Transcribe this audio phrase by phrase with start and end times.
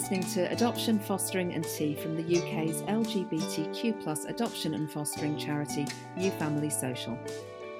[0.00, 5.86] listening to Adoption, Fostering and Tea from the UK's LGBTQ plus adoption and fostering charity,
[6.16, 7.18] New Family Social.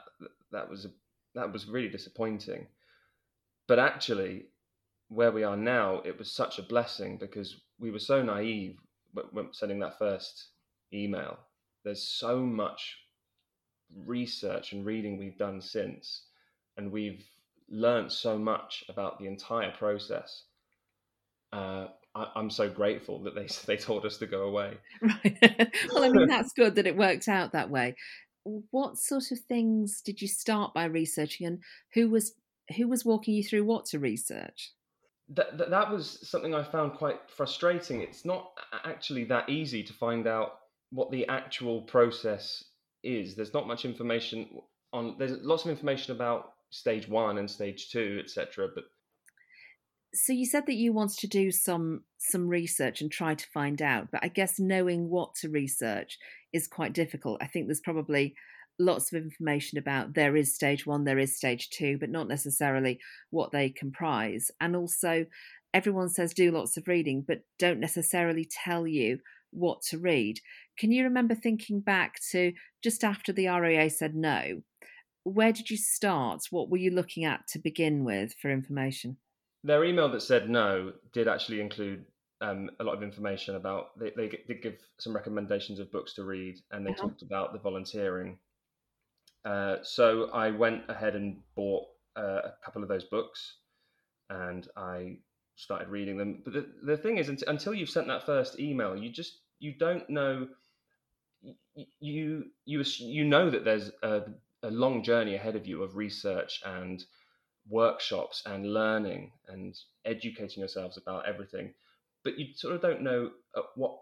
[0.52, 0.90] that was a
[1.34, 2.66] that was really disappointing.
[3.66, 4.46] But actually,
[5.10, 8.76] where we are now, it was such a blessing because we were so naive
[9.32, 10.48] when sending that first
[10.94, 11.36] email.
[11.84, 12.96] There's so much
[14.06, 16.22] research and reading we've done since,
[16.76, 17.24] and we've
[17.68, 20.44] learned so much about the entire process.
[21.52, 24.74] Uh, I, am so grateful that they they told us to go away.
[25.02, 25.72] Right.
[25.92, 27.96] well, I mean, that's good that it worked out that way
[28.70, 31.58] what sort of things did you start by researching, and
[31.94, 32.34] who was
[32.76, 34.72] who was walking you through what to research?
[35.30, 38.00] That, that, that was something I found quite frustrating.
[38.00, 38.50] It's not
[38.84, 40.58] actually that easy to find out
[40.90, 42.64] what the actual process
[43.02, 43.36] is.
[43.36, 44.48] There's not much information
[44.92, 45.16] on.
[45.18, 48.68] There's lots of information about stage one and stage two, etc.
[48.74, 48.84] But
[50.12, 53.80] so you said that you wanted to do some some research and try to find
[53.80, 56.18] out but i guess knowing what to research
[56.52, 58.34] is quite difficult i think there's probably
[58.80, 62.98] lots of information about there is stage 1 there is stage 2 but not necessarily
[63.30, 64.50] what they comprise.
[64.60, 65.26] And also
[65.72, 69.20] everyone says do lots of reading but don't necessarily tell you
[69.50, 70.40] what to read.
[70.78, 72.52] Can you remember thinking back to
[72.82, 74.62] just after the RAA said no?
[75.24, 76.44] Where did you start?
[76.50, 79.18] What were you looking at to begin with for information?
[79.62, 82.06] Their email that said no did actually include
[82.40, 86.24] um, a lot of information about they, they did give some recommendations of books to
[86.24, 87.02] read and they uh-huh.
[87.02, 88.38] talked about the volunteering
[89.44, 91.86] uh, so i went ahead and bought
[92.16, 93.56] uh, a couple of those books
[94.30, 95.16] and i
[95.56, 99.10] started reading them but the, the thing is until you've sent that first email you
[99.10, 100.48] just you don't know
[102.00, 104.22] you you you know that there's a,
[104.62, 107.04] a long journey ahead of you of research and
[107.68, 111.72] workshops and learning and educating yourselves about everything,
[112.24, 113.98] but you sort of don't know at what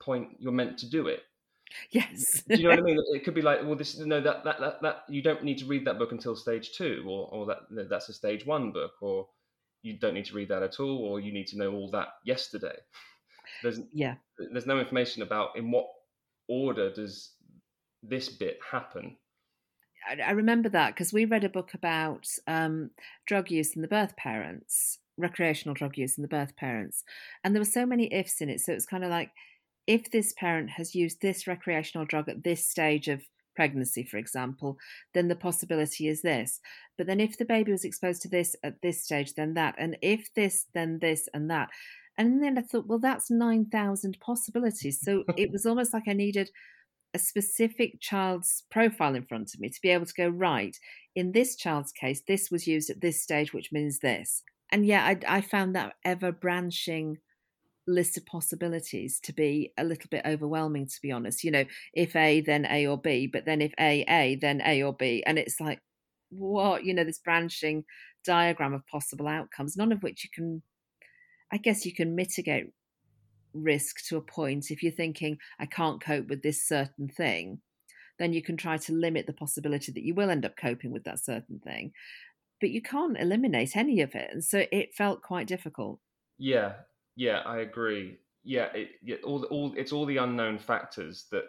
[0.00, 1.22] point you're meant to do it.
[1.90, 2.42] Yes.
[2.48, 2.98] do you know what I mean?
[3.12, 5.66] It could be like, well, this no, that that that, that you don't need to
[5.66, 8.92] read that book until stage two, or or that no, that's a stage one book,
[9.00, 9.26] or
[9.82, 12.08] you don't need to read that at all, or you need to know all that
[12.24, 12.76] yesterday.
[13.62, 14.14] There's yeah.
[14.52, 15.86] There's no information about in what
[16.48, 17.32] order does
[18.02, 19.16] this bit happen
[20.06, 22.90] I remember that because we read a book about um,
[23.26, 27.04] drug use in the birth parents, recreational drug use in the birth parents,
[27.42, 28.60] and there were so many ifs in it.
[28.60, 29.30] So it was kind of like,
[29.86, 33.22] if this parent has used this recreational drug at this stage of
[33.54, 34.76] pregnancy, for example,
[35.12, 36.60] then the possibility is this.
[36.96, 39.74] But then if the baby was exposed to this at this stage, then that.
[39.78, 41.68] And if this, then this and that.
[42.16, 45.00] And then I thought, well, that's 9,000 possibilities.
[45.00, 46.50] So it was almost like I needed
[47.12, 50.76] a specific child's profile in front of me to be able to go, right,
[51.14, 54.42] in this child's case, this was used at this stage, which means this.
[54.72, 57.18] And yeah, I, I found that ever branching
[57.86, 61.44] list of possibilities to be a little bit overwhelming, to be honest.
[61.44, 64.82] You know, if A, then A or B, but then if A, A, then A
[64.82, 65.22] or B.
[65.26, 65.80] And it's like,
[66.30, 67.84] what, you know, this branching
[68.24, 70.62] diagram of possible outcomes, none of which you can,
[71.52, 72.72] I guess you can mitigate
[73.52, 74.70] risk to a point.
[74.70, 77.60] If you're thinking, I can't cope with this certain thing,
[78.18, 81.04] then you can try to limit the possibility that you will end up coping with
[81.04, 81.92] that certain thing.
[82.60, 84.30] But you can't eliminate any of it.
[84.32, 86.00] And so it felt quite difficult.
[86.38, 86.74] Yeah,
[87.16, 88.18] yeah, I agree.
[88.42, 91.44] Yeah, it, yeah all, all it's all the unknown factors that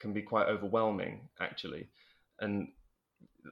[0.00, 1.88] can be quite overwhelming, actually.
[2.40, 2.68] And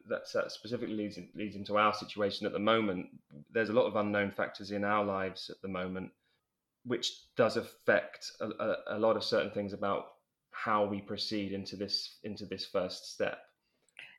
[0.08, 3.06] that's, that specifically leads, leads into our situation at the moment.
[3.52, 6.10] there's a lot of unknown factors in our lives at the moment,
[6.84, 10.06] which does affect a, a, a lot of certain things about
[10.50, 13.38] how we proceed into this into this first step.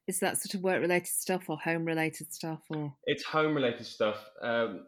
[0.08, 2.94] Is that sort of work related stuff or home related stuff or?
[3.06, 4.18] It's home related stuff.
[4.42, 4.88] Um,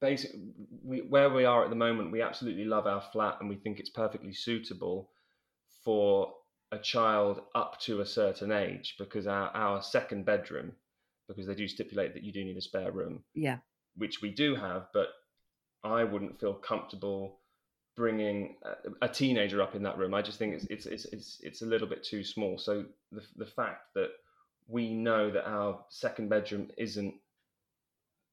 [0.00, 0.40] basically,
[0.82, 3.78] we, where we are at the moment, we absolutely love our flat and we think
[3.78, 5.10] it's perfectly suitable
[5.84, 6.32] for
[6.72, 10.72] a child up to a certain age because our, our second bedroom,
[11.28, 13.22] because they do stipulate that you do need a spare room.
[13.34, 13.58] Yeah.
[13.96, 15.08] Which we do have, but
[15.82, 17.38] I wouldn't feel comfortable
[17.96, 20.14] bringing a, a teenager up in that room.
[20.14, 22.58] I just think it's, it's it's it's it's a little bit too small.
[22.58, 24.10] So the the fact that
[24.68, 27.14] we know that our second bedroom isn't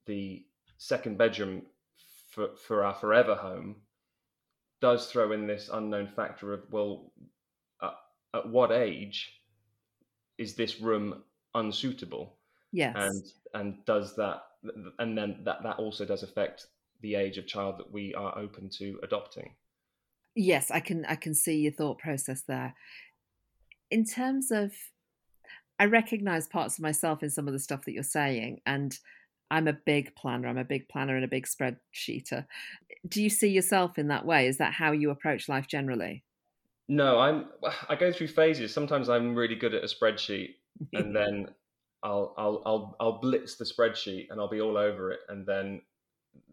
[0.06, 0.46] the
[0.78, 1.64] second bedroom
[2.30, 3.76] for for our forever home
[4.82, 7.12] does throw in this unknown factor of well
[7.82, 7.92] uh,
[8.34, 9.42] at what age
[10.38, 11.24] is this room
[11.54, 12.36] unsuitable?
[12.72, 12.96] Yes.
[12.98, 13.24] And
[13.54, 14.44] and does that
[15.00, 16.68] and then that that also does affect
[17.02, 19.56] the age of child that we are open to adopting.
[20.36, 22.76] Yes, I can I can see your thought process there.
[23.90, 24.74] In terms of
[25.80, 28.98] I recognize parts of myself in some of the stuff that you're saying and
[29.52, 30.48] I'm a big planner.
[30.48, 32.46] I'm a big planner and a big spreadsheeter.
[33.08, 34.48] Do you see yourself in that way?
[34.48, 36.24] Is that how you approach life generally?
[36.88, 37.46] No, I'm.
[37.90, 38.74] I go through phases.
[38.74, 40.56] Sometimes I'm really good at a spreadsheet,
[40.94, 41.50] and then
[42.04, 45.82] I'll I'll I'll I'll blitz the spreadsheet and I'll be all over it, and then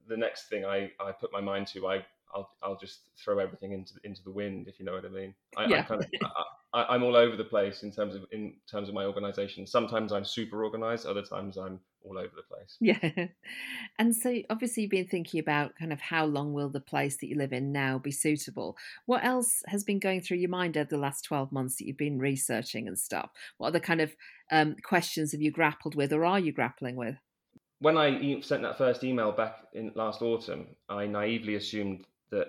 [0.09, 3.73] the next thing I I put my mind to, I I'll I'll just throw everything
[3.73, 5.35] into into the wind, if you know what I mean.
[5.57, 5.81] I, yeah.
[5.81, 6.11] I kind of
[6.75, 9.67] I, am all over the place in terms of in terms of my organization.
[9.67, 12.77] Sometimes I'm super organized, other times I'm all over the place.
[12.81, 13.27] Yeah,
[13.99, 17.29] and so obviously you've been thinking about kind of how long will the place that
[17.29, 18.77] you live in now be suitable.
[19.07, 21.99] What else has been going through your mind over the last twelve months that you've
[21.99, 23.31] been researching and stuff?
[23.59, 24.17] What other kind of
[24.51, 27.17] um, questions have you grappled with, or are you grappling with?
[27.81, 32.49] When I sent that first email back in last autumn, I naively assumed that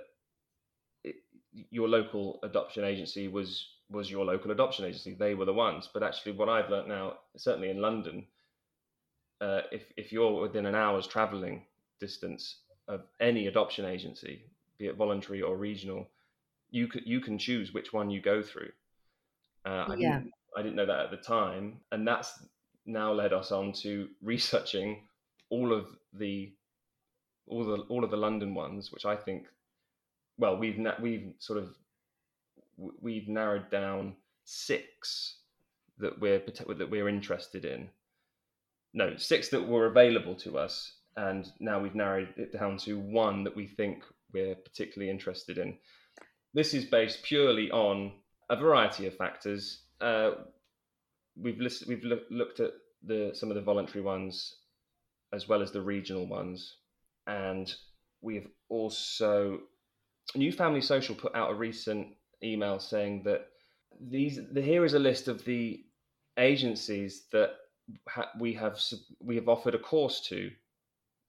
[1.03, 1.15] it,
[1.69, 5.13] your local adoption agency was was your local adoption agency.
[5.13, 5.87] They were the ones.
[5.93, 8.25] But actually, what I've learnt now, certainly in London,
[9.39, 11.63] uh, if if you're within an hour's travelling
[11.99, 12.57] distance
[12.87, 14.45] of any adoption agency,
[14.79, 16.09] be it voluntary or regional,
[16.71, 18.71] you can you can choose which one you go through.
[19.65, 20.19] Uh, I yeah.
[20.19, 22.43] didn't I didn't know that at the time, and that's
[22.85, 25.03] now led us on to researching
[25.49, 26.51] all of the
[27.47, 29.45] all the all of the London ones, which I think
[30.37, 31.75] well, we've na- we've sort of
[32.77, 34.15] we've narrowed down
[34.45, 35.37] six
[35.99, 37.89] that we're that we're interested in.
[38.93, 43.43] No, six that were available to us, and now we've narrowed it down to one
[43.43, 44.03] that we think
[44.33, 45.77] we're particularly interested in.
[46.53, 48.13] This is based purely on
[48.49, 49.81] a variety of factors.
[50.01, 50.31] Uh,
[51.35, 52.71] we've list- we've lo- looked at
[53.03, 54.55] the some of the voluntary ones
[55.31, 56.77] as well as the regional ones,
[57.25, 57.73] and
[58.21, 59.59] we've also
[60.35, 62.07] New Family Social put out a recent
[62.43, 63.47] email saying that
[64.01, 65.83] these the, here is a list of the
[66.37, 67.51] agencies that
[68.07, 68.79] ha, we have
[69.19, 70.49] we have offered a course to.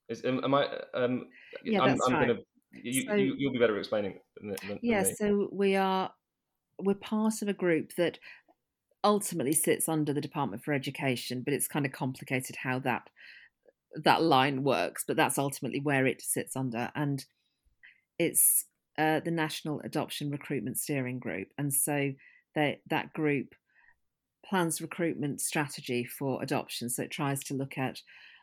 [0.09, 0.67] Is am, am I?
[0.95, 1.27] Um,
[1.65, 2.29] yeah, I'm, that's I'm right.
[2.29, 2.41] Gonna,
[2.73, 4.19] you, so, you, will be better explaining.
[4.37, 5.15] Than, than yeah, me.
[5.15, 6.11] so we are
[6.79, 8.19] we're part of a group that
[9.03, 13.09] ultimately sits under the Department for Education, but it's kind of complicated how that
[14.05, 15.05] that line works.
[15.07, 17.25] But that's ultimately where it sits under, and
[18.19, 18.67] it's
[18.99, 22.13] uh, the National Adoption Recruitment Steering Group, and so
[22.55, 23.55] they, that group
[24.45, 26.89] plans recruitment strategy for adoption.
[26.89, 28.01] So it tries to look at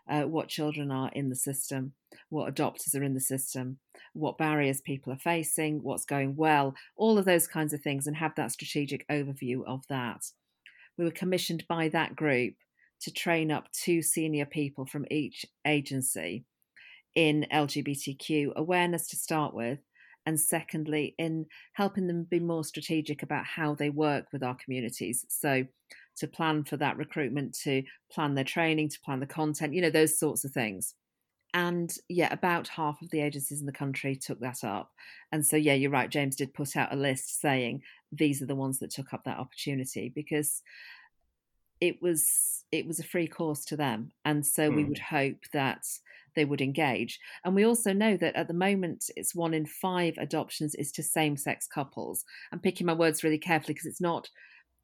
[0.09, 1.93] uh, what children are in the system,
[2.29, 3.77] what adopters are in the system,
[4.13, 8.15] what barriers people are facing, what's going well, all of those kinds of things, and
[8.15, 10.25] have that strategic overview of that.
[10.97, 12.55] We were commissioned by that group
[13.01, 16.45] to train up two senior people from each agency
[17.15, 19.79] in LGBTQ awareness to start with,
[20.25, 25.25] and secondly, in helping them be more strategic about how they work with our communities.
[25.29, 25.65] So,
[26.17, 29.89] to plan for that recruitment, to plan their training, to plan the content, you know,
[29.89, 30.93] those sorts of things.
[31.53, 34.91] And yeah, about half of the agencies in the country took that up.
[35.31, 36.09] And so, yeah, you're right.
[36.09, 39.39] James did put out a list saying these are the ones that took up that
[39.39, 40.61] opportunity because
[41.81, 44.75] it was it was a free course to them and so mm.
[44.75, 44.89] we hmm.
[44.89, 45.85] would hope that
[46.35, 47.19] they would engage.
[47.43, 51.03] And we also know that at the moment, it's one in five adoptions is to
[51.03, 52.23] same sex couples.
[52.51, 54.29] I'm picking my words really carefully because it's not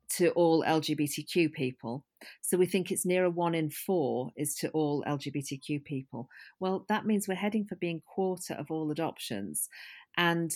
[0.09, 2.05] to all LGBTQ people.
[2.41, 6.29] So we think it's nearer one in four is to all LGBTQ people.
[6.59, 9.67] Well, that means we're heading for being quarter of all adoptions.
[10.15, 10.53] And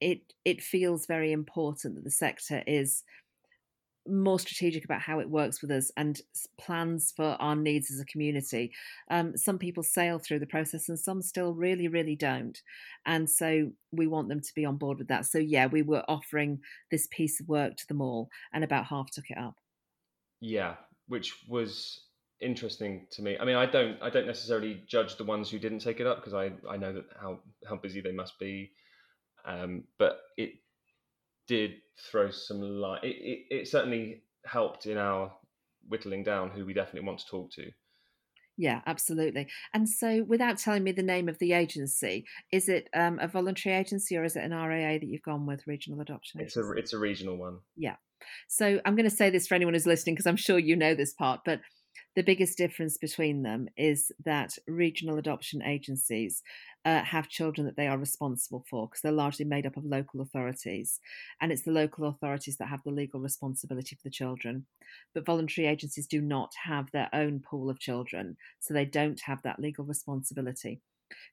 [0.00, 3.04] it it feels very important that the sector is
[4.06, 6.20] more strategic about how it works with us and
[6.58, 8.72] plans for our needs as a community.
[9.10, 12.60] Um, some people sail through the process and some still really, really don't.
[13.06, 15.26] And so we want them to be on board with that.
[15.26, 19.10] So, yeah, we were offering this piece of work to them all, and about half
[19.10, 19.56] took it up.
[20.40, 20.74] Yeah,
[21.08, 22.00] which was
[22.40, 23.36] interesting to me.
[23.38, 26.16] I mean, I don't, I don't necessarily judge the ones who didn't take it up
[26.16, 28.72] because I, I know that how how busy they must be.
[29.44, 30.54] Um, but it
[31.46, 31.72] did
[32.10, 33.04] throw some light.
[33.04, 35.32] It, it, it certainly helped in our
[35.88, 37.70] whittling down who we definitely want to talk to.
[38.58, 39.48] Yeah, absolutely.
[39.72, 43.74] And so, without telling me the name of the agency, is it um, a voluntary
[43.74, 46.40] agency or is it an RAA that you've gone with, regional adoption?
[46.40, 46.60] Agency?
[46.60, 47.58] It's a it's a regional one.
[47.76, 47.96] Yeah.
[48.48, 50.94] So I'm going to say this for anyone who's listening because I'm sure you know
[50.94, 51.60] this part, but
[52.14, 56.42] the biggest difference between them is that regional adoption agencies
[56.84, 60.20] uh, have children that they are responsible for because they're largely made up of local
[60.20, 61.00] authorities.
[61.40, 64.66] And it's the local authorities that have the legal responsibility for the children.
[65.14, 69.42] But voluntary agencies do not have their own pool of children, so they don't have
[69.42, 70.80] that legal responsibility.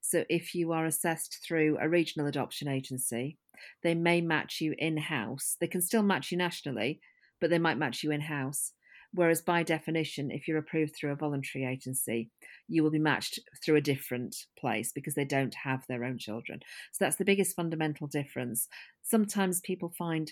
[0.02, 3.38] So if you are assessed through a regional adoption agency,
[3.84, 5.58] they may match you in house.
[5.60, 7.02] They can still match you nationally,
[7.40, 8.74] but they might match you in house.
[9.14, 12.30] Whereas, by definition, if you're approved through a voluntary agency,
[12.68, 16.60] you will be matched through a different place because they don't have their own children.
[16.92, 18.68] So, that's the biggest fundamental difference.
[19.02, 20.32] Sometimes people find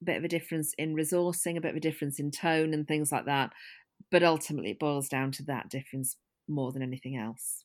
[0.00, 2.88] a bit of a difference in resourcing, a bit of a difference in tone, and
[2.88, 3.52] things like that.
[4.10, 6.16] But ultimately, it boils down to that difference
[6.48, 7.64] more than anything else.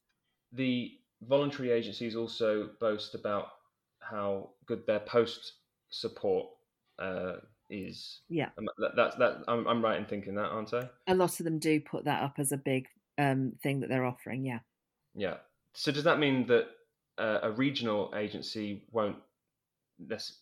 [0.51, 3.47] The voluntary agencies also boast about
[3.99, 5.53] how good their post
[5.89, 6.47] support
[6.97, 7.37] uh,
[7.69, 8.21] is.
[8.29, 9.43] Yeah, that, that's that.
[9.47, 10.89] I'm, I'm right in thinking that, aren't I?
[11.07, 14.05] A lot of them do put that up as a big um, thing that they're
[14.05, 14.45] offering.
[14.45, 14.59] Yeah.
[15.15, 15.35] Yeah.
[15.73, 16.67] So does that mean that
[17.17, 19.17] uh, a regional agency won't?
[19.99, 20.39] This,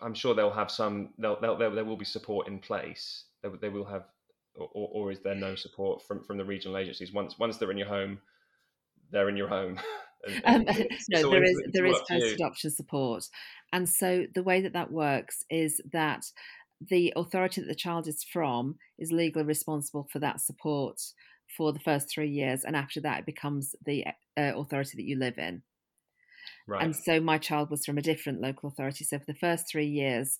[0.00, 1.10] I'm sure they'll have some.
[1.18, 3.24] They'll, they'll, there will be support in place.
[3.42, 4.04] They, they will have,
[4.54, 7.78] or, or is there no support from from the regional agencies once once they're in
[7.78, 8.20] your home?
[9.10, 9.78] They're in your home.
[10.44, 10.64] um,
[11.10, 13.24] no, there is there is post adoption support,
[13.72, 16.24] and so the way that that works is that
[16.80, 21.00] the authority that the child is from is legally responsible for that support
[21.56, 24.04] for the first three years, and after that, it becomes the
[24.36, 25.62] uh, authority that you live in.
[26.66, 26.82] Right.
[26.82, 29.04] And so my child was from a different local authority.
[29.04, 30.38] So for the first three years,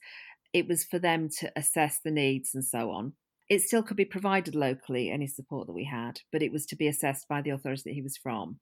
[0.53, 3.15] it was for them to assess the needs and so on.
[3.49, 6.77] It still could be provided locally, any support that we had, but it was to
[6.77, 8.61] be assessed by the authority that he was from.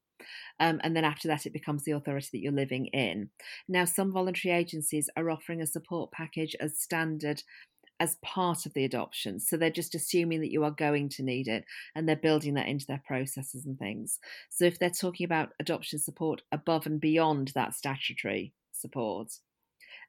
[0.61, 3.31] Um, and then after that, it becomes the authority that you're living in.
[3.69, 7.43] Now, some voluntary agencies are offering a support package as standard
[8.01, 9.41] as part of the adoption.
[9.41, 12.69] So they're just assuming that you are going to need it and they're building that
[12.69, 14.19] into their processes and things.
[14.51, 19.33] So if they're talking about adoption support above and beyond that statutory support,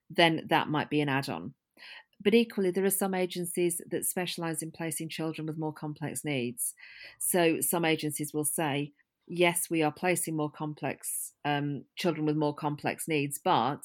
[0.09, 1.53] then that might be an add on.
[2.21, 6.75] But equally, there are some agencies that specialise in placing children with more complex needs.
[7.17, 8.91] So some agencies will say,
[9.29, 13.81] yes, we are placing more complex um, children with more complex needs, but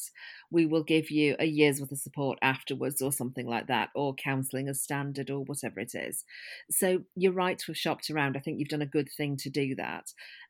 [0.50, 4.14] we will give you a year's worth of support afterwards, or something like that, or
[4.14, 6.24] counselling as standard, or whatever it is.
[6.70, 8.36] So you're right to have shopped around.
[8.36, 10.06] I think you've done a good thing to do that,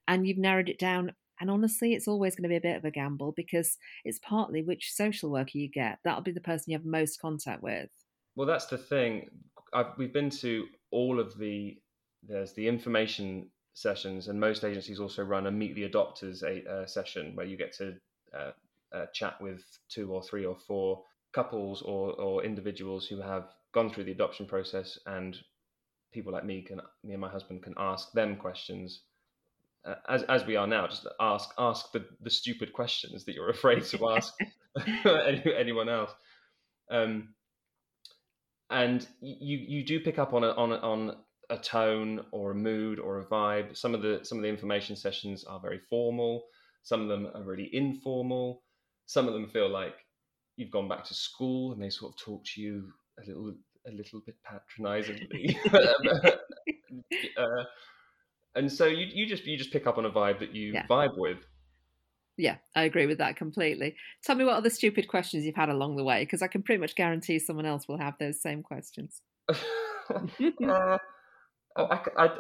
[0.09, 1.13] and you've narrowed it down.
[1.41, 4.63] And honestly, it's always going to be a bit of a gamble because it's partly
[4.63, 5.99] which social worker you get.
[6.05, 7.91] That'll be the person you have most contact with.
[8.37, 9.29] Well, that's the thing.
[9.73, 11.77] I've, we've been to all of the
[12.27, 16.87] there's the information sessions, and most agencies also run a meet the adopters a, uh,
[16.87, 17.95] session where you get to
[18.37, 18.53] uh,
[18.95, 21.03] uh, chat with two or three or four
[21.33, 25.37] couples or, or individuals who have gone through the adoption process, and
[26.13, 29.03] people like me can me and my husband can ask them questions.
[29.85, 33.51] Uh, as as we are now, just ask ask the, the stupid questions that you're
[33.59, 34.33] afraid to ask
[35.05, 36.11] any, anyone else.
[36.91, 37.35] Um,
[38.71, 41.17] and you you do pick up on a, on a, on
[41.51, 43.77] a tone or a mood or a vibe.
[43.77, 46.45] Some of the some of the information sessions are very formal.
[46.83, 48.63] Some of them are really informal.
[49.07, 49.95] Some of them feel like
[50.57, 53.55] you've gone back to school and they sort of talk to you a little
[53.87, 55.59] a little bit patronizingly.
[57.37, 57.65] uh,
[58.55, 60.87] and so you you just you just pick up on a vibe that you yeah.
[60.87, 61.39] vibe with.
[62.37, 63.95] Yeah, I agree with that completely.
[64.25, 66.81] Tell me what other stupid questions you've had along the way, because I can pretty
[66.81, 69.23] much guarantee someone else will have those same questions.
[69.49, 70.99] uh,
[71.77, 72.31] Oh, I, I,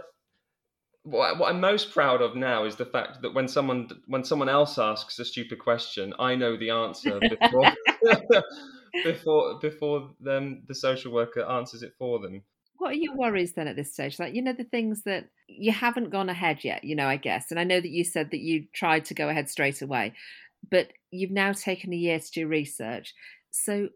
[1.05, 4.49] what, what I'm most proud of now is the fact that when someone when someone
[4.49, 7.73] else asks a stupid question, I know the answer before
[9.05, 12.43] before before them the social worker answers it for them.
[12.79, 14.19] What are your worries then at this stage?
[14.19, 17.51] Like you know the things that you haven't gone ahead yet, you know, I guess.
[17.51, 20.15] And I know that you said that you tried to go ahead straight away,
[20.71, 23.15] but you've now taken a year to do research.
[23.51, 23.91] So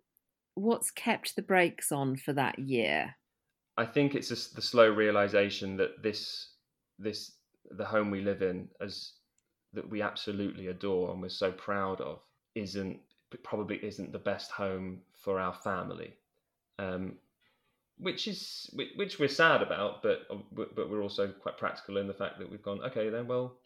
[0.55, 3.17] what's kept the brakes on for that year?
[3.79, 6.51] I think it's just the slow realization that this
[6.99, 7.33] this
[7.71, 9.13] the home we live in as
[9.73, 12.19] that we absolutely adore and we're so proud of
[12.57, 12.99] isn't
[13.45, 16.15] probably isn't the best home for our family.
[16.81, 17.19] Um,
[17.99, 22.39] which is which we're sad about but but we're also quite practical in the fact
[22.39, 23.59] that we've gone okay then well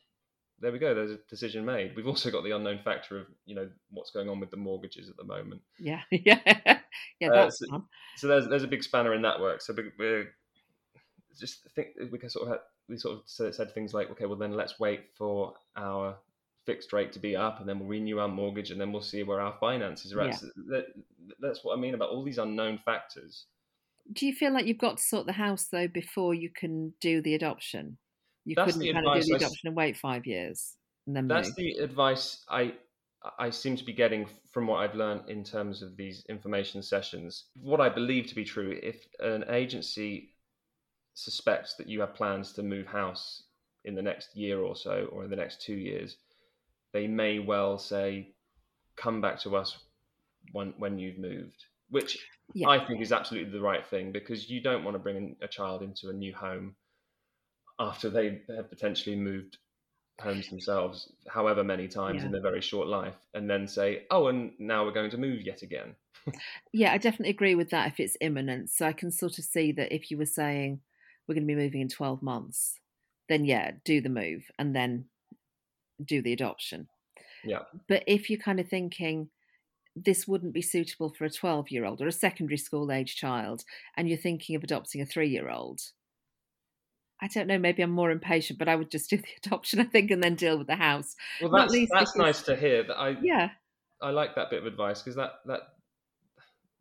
[0.59, 1.97] there we go there's a decision made.
[1.97, 5.09] We've also got the unknown factor of you know what's going on with the mortgages
[5.09, 5.63] at the moment.
[5.79, 6.81] Yeah yeah
[7.23, 7.85] yeah uh, so,
[8.17, 10.29] so, there's there's a big spanner in that work so we're
[11.39, 14.37] just think we can sort of have, we sort of said things like, okay, well
[14.37, 16.17] then let's wait for our
[16.65, 19.23] fixed rate to be up, and then we'll renew our mortgage, and then we'll see
[19.23, 20.29] where our finances are at.
[20.29, 20.37] Yeah.
[20.37, 20.87] So that,
[21.41, 23.47] that's what I mean about all these unknown factors.
[24.13, 27.23] Do you feel like you've got to sort the house though before you can do
[27.23, 27.99] the adoption?
[28.45, 30.75] You that's couldn't kind of do the adoption I, and wait five years
[31.07, 31.57] and then that's move.
[31.57, 32.75] the advice I
[33.39, 37.45] I seem to be getting from what I've learned in terms of these information sessions.
[37.55, 40.35] What I believe to be true, if an agency
[41.15, 43.45] suspects that you have plans to move house
[43.85, 46.17] in the next year or so, or in the next two years,
[46.93, 48.35] they may well say,
[48.97, 49.79] "Come back to us
[50.53, 52.19] when when you've moved," which
[52.55, 52.69] yeah.
[52.69, 55.83] I think is absolutely the right thing because you don't want to bring a child
[55.83, 56.77] into a new home
[57.79, 59.59] after they have potentially moved
[60.23, 62.27] homes themselves, however many times yeah.
[62.27, 65.43] in their very short life, and then say, "Oh, and now we're going to move
[65.43, 65.95] yet again."
[66.73, 67.89] yeah, I definitely agree with that.
[67.89, 70.81] If it's imminent, so I can sort of see that if you were saying
[71.27, 72.79] we're going to be moving in 12 months,
[73.29, 75.07] then yeah, do the move and then
[76.05, 76.89] do the adoption.
[77.45, 77.63] Yeah.
[77.89, 79.29] But if you're kind of thinking
[79.95, 83.65] this wouldn't be suitable for a 12 year old or a secondary school age child,
[83.97, 85.81] and you're thinking of adopting a three year old,
[87.23, 89.85] I don't know, maybe I'm more impatient, but I would just do the adoption, I
[89.85, 91.15] think, and then deal with the house.
[91.41, 92.83] Well, that's, that's because, nice to hear.
[92.83, 93.51] That I yeah,
[94.01, 95.61] I like that bit of advice because that that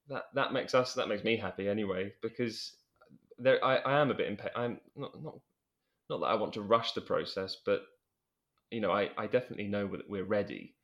[0.10, 2.76] that that makes us that makes me happy anyway because
[3.38, 4.58] there I, I am a bit impatient.
[4.58, 5.36] I'm not not
[6.10, 7.84] not that I want to rush the process, but
[8.72, 10.76] you know, I, I definitely know that we're ready.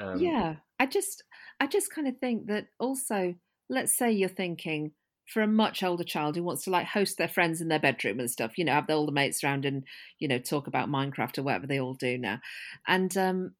[0.00, 1.24] Um, yeah, I just
[1.58, 3.34] I just kind of think that also,
[3.68, 4.92] let's say you're thinking
[5.32, 8.18] for a much older child who wants to like host their friends in their bedroom
[8.20, 9.84] and stuff, you know, have the older mates around and
[10.18, 12.40] you know talk about Minecraft or whatever they all do now,
[12.86, 13.54] and um,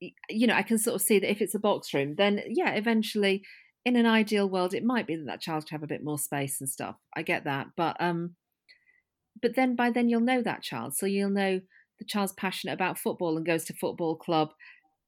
[0.00, 2.72] you know, I can sort of see that if it's a box room, then yeah,
[2.72, 3.42] eventually
[3.84, 6.18] in an ideal world, it might be that that child could have a bit more
[6.18, 6.96] space and stuff.
[7.16, 8.34] I get that, but um,
[9.40, 11.60] but then by then you'll know that child, so you'll know
[11.98, 14.50] the child's passionate about football and goes to football club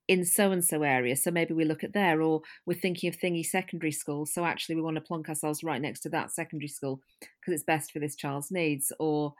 [0.08, 1.14] in so and so area.
[1.14, 4.26] So maybe we look at there, or we're thinking of thingy secondary school.
[4.26, 7.62] So actually, we want to plonk ourselves right next to that secondary school because it's
[7.62, 9.34] best for this child's needs, or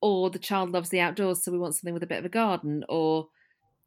[0.00, 2.30] or the child loves the outdoors, so we want something with a bit of a
[2.30, 3.28] garden, or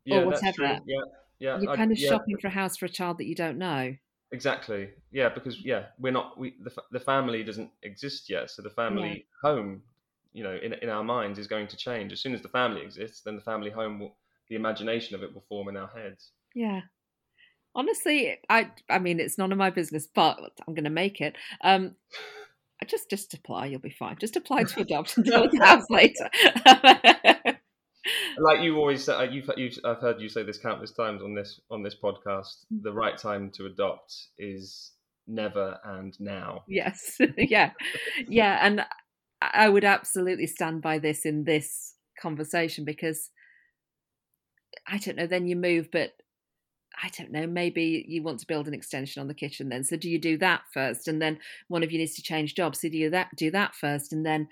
[0.06, 0.80] yeah, or whatever.
[0.86, 1.02] Yeah,
[1.40, 1.60] yeah.
[1.60, 2.10] You're kind of yeah.
[2.10, 3.96] shopping for a house for a child that you don't know.
[4.32, 4.90] Exactly.
[5.12, 9.10] Yeah, because yeah, we're not we the the family doesn't exist yet, so the family
[9.10, 9.50] yeah.
[9.50, 9.82] home,
[10.34, 12.82] you know, in in our minds is going to change as soon as the family
[12.82, 13.22] exists.
[13.22, 14.18] Then the family home will
[14.50, 16.32] the imagination of it will form in our heads.
[16.56, 16.82] Yeah.
[17.76, 21.36] Honestly, I I mean it's none of my business, but I'm going to make it.
[21.64, 21.96] Um,
[22.88, 24.18] just just apply, you'll be fine.
[24.20, 26.30] Just apply to adopt and house later.
[28.40, 31.34] like you always said, uh, you've, you've, I've heard you say this countless times on
[31.36, 32.66] this on this podcast.
[32.74, 32.84] Mm.
[32.84, 34.94] The right time to adopt is
[35.28, 36.64] never and now.
[36.68, 37.72] Yes, yeah,
[38.28, 38.86] yeah, and
[39.42, 43.30] I would absolutely stand by this in this conversation because
[44.86, 45.28] I don't know.
[45.28, 46.14] Then you move, but
[47.02, 49.84] I don't know, maybe you want to build an extension on the kitchen then.
[49.84, 51.08] So do you do that first?
[51.08, 51.38] And then
[51.68, 52.82] one of you needs to change jobs.
[52.82, 54.14] So do you that do that first?
[54.14, 54.48] And then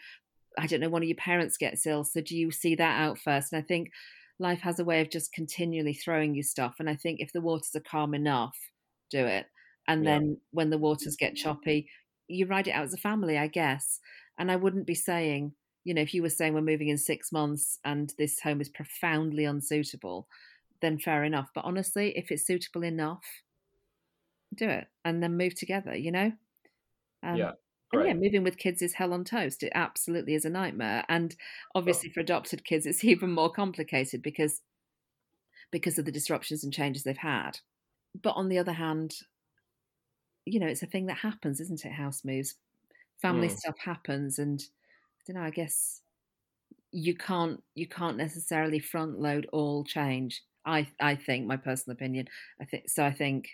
[0.58, 2.04] I don't know, one of your parents gets ill.
[2.04, 3.52] So do you see that out first?
[3.52, 3.92] And I think
[4.38, 6.76] life has a way of just continually throwing you stuff.
[6.80, 8.58] And I think if the waters are calm enough,
[9.10, 9.48] do it.
[9.88, 10.12] And yeah.
[10.12, 11.44] then when the waters get mm-hmm.
[11.44, 11.90] choppy,
[12.28, 14.00] you ride it out as a family, I guess.
[14.38, 15.54] And I wouldn't be saying,
[15.86, 18.70] you know, if you were saying we're moving in six months and this home is
[18.70, 20.28] profoundly unsuitable,
[20.82, 21.50] then fair enough.
[21.54, 23.24] But honestly, if it's suitable enough,
[24.54, 26.34] do it and then move together, you know?
[27.24, 27.52] Um, yeah.
[27.94, 29.64] Yeah, moving with kids is hell on toast.
[29.64, 31.06] It absolutely is a nightmare.
[31.08, 31.34] And
[31.76, 34.62] obviously, for adopted kids, it's even more complicated because
[35.72, 37.60] because of the disruptions and changes they've had.
[38.22, 39.16] But on the other hand,
[40.46, 41.94] you know, it's a thing that happens, isn't it?
[41.94, 42.56] House moves,
[43.22, 43.58] family mm.
[43.58, 44.62] stuff happens, and
[45.26, 45.44] don't know.
[45.44, 46.02] I guess
[46.92, 50.42] you can't you can't necessarily front load all change.
[50.66, 52.28] I I think my personal opinion.
[52.62, 53.04] I think so.
[53.04, 53.50] I think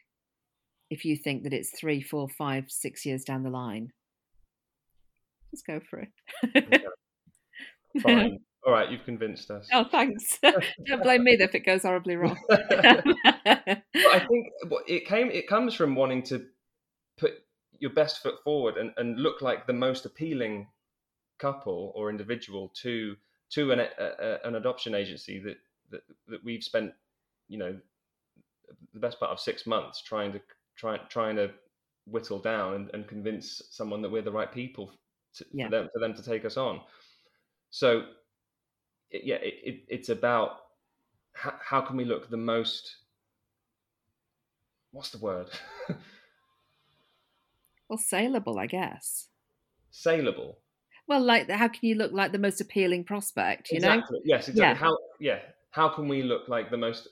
[0.90, 3.92] if you think that it's three, four, five, six years down the line,
[5.52, 6.84] just go for it.
[8.02, 8.40] Fine.
[8.64, 9.68] All right, you've convinced us.
[9.74, 10.38] Oh, thanks.
[10.86, 12.38] Don't blame me if it goes horribly wrong.
[12.52, 14.48] I think
[14.88, 15.32] it came.
[15.32, 16.46] It comes from wanting to
[17.18, 17.34] put
[17.80, 20.68] your best foot forward and, and look like the most appealing
[21.42, 23.16] couple or individual to
[23.50, 25.58] to an a, an adoption agency that,
[25.90, 26.94] that that we've spent
[27.48, 27.76] you know
[28.94, 30.42] the best part of six months trying to
[30.76, 31.52] try trying to
[32.08, 34.92] whittle down and, and convince someone that we're the right people
[35.36, 35.66] to, yeah.
[35.66, 36.82] for them for them to take us on.
[37.70, 38.04] So
[39.10, 40.58] it, yeah, it, it, it's about
[41.34, 42.98] how, how can we look the most
[44.92, 45.48] what's the word?
[47.90, 49.28] well, saleable, I guess.
[49.90, 50.58] Saleable.
[51.12, 53.70] Well, like how can you look like the most appealing prospect?
[53.70, 54.20] You exactly.
[54.20, 54.24] know.
[54.24, 54.48] Yes.
[54.48, 54.62] Exactly.
[54.62, 54.74] Yeah.
[54.76, 54.98] How?
[55.20, 55.40] Yeah.
[55.72, 57.10] How can we look like the most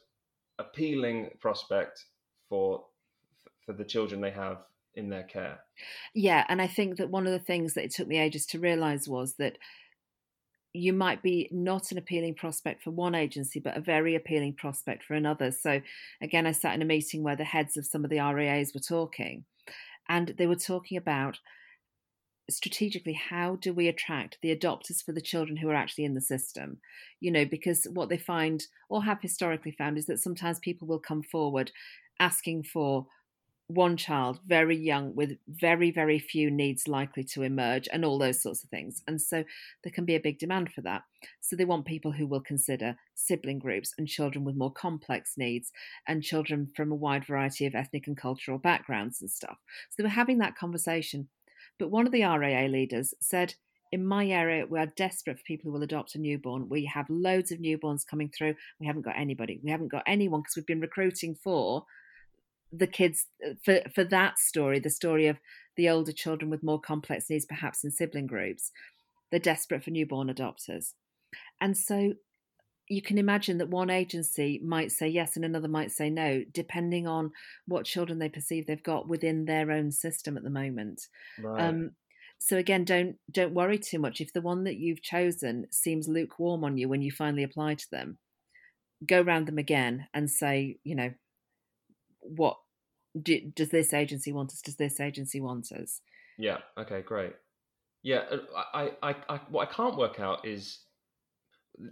[0.58, 2.06] appealing prospect
[2.48, 2.86] for
[3.66, 4.60] for the children they have
[4.96, 5.60] in their care?
[6.14, 8.60] Yeah, and I think that one of the things that it took me ages to
[8.60, 9.58] realize was that
[10.72, 15.04] you might be not an appealing prospect for one agency, but a very appealing prospect
[15.04, 15.52] for another.
[15.52, 15.82] So,
[16.22, 18.80] again, I sat in a meeting where the heads of some of the RAAs were
[18.80, 19.44] talking,
[20.08, 21.38] and they were talking about
[22.52, 26.22] strategically how do we attract the adopters for the children who are actually in the
[26.22, 26.78] system
[27.20, 31.00] you know because what they find or have historically found is that sometimes people will
[31.00, 31.72] come forward
[32.20, 33.08] asking for
[33.70, 38.42] one child, very young, with very, very few needs likely to emerge, and all those
[38.42, 39.04] sorts of things.
[39.08, 39.44] And so
[39.84, 41.04] there can be a big demand for that.
[41.40, 45.72] So they want people who will consider sibling groups and children with more complex needs
[46.08, 49.60] and children from a wide variety of ethnic and cultural backgrounds and stuff.
[49.92, 51.30] So were having that conversation.
[51.80, 53.56] But one of the RAA leaders said,
[53.92, 56.70] in my area, we are desperate for people who will adopt a newborn.
[56.70, 58.54] We have loads of newborns coming through.
[58.80, 59.60] We haven't got anybody.
[59.64, 61.86] We haven't got anyone because we've been recruiting for
[62.72, 65.38] the kids uh, for for that story, the story of
[65.76, 68.72] the older children with more complex needs, perhaps in sibling groups,
[69.32, 70.94] they're desperate for newborn adopters,
[71.60, 72.14] and so
[72.90, 77.08] you can imagine that one agency might say yes and another might say no, depending
[77.08, 77.32] on
[77.68, 81.08] what children they perceive they've got within their own system at the moment.
[81.40, 81.62] Right.
[81.62, 81.92] Um,
[82.40, 86.64] so again, don't don't worry too much if the one that you've chosen seems lukewarm
[86.64, 88.18] on you when you finally apply to them.
[89.06, 91.12] Go round them again and say, you know,
[92.22, 92.58] what
[93.22, 94.62] do, does this agency want us?
[94.62, 96.02] Does this agency want us?
[96.38, 96.58] Yeah.
[96.78, 97.02] Okay.
[97.02, 97.34] Great.
[98.02, 98.24] Yeah.
[98.32, 98.38] Uh,
[98.74, 100.80] I, I, I, what I can't work out is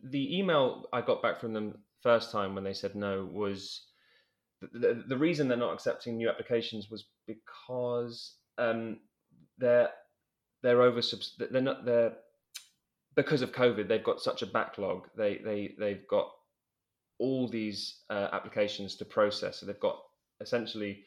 [0.04, 3.86] the email I got back from them first time when they said no was
[4.62, 9.00] the, the, reason they're not accepting new applications was because um,
[9.58, 9.90] they're
[10.64, 11.02] they're over
[11.52, 12.14] they're not they're
[13.16, 16.30] because of COVID they've got such a backlog they they they've got
[17.20, 20.00] all these uh, applications to process so they've got
[20.42, 21.04] essentially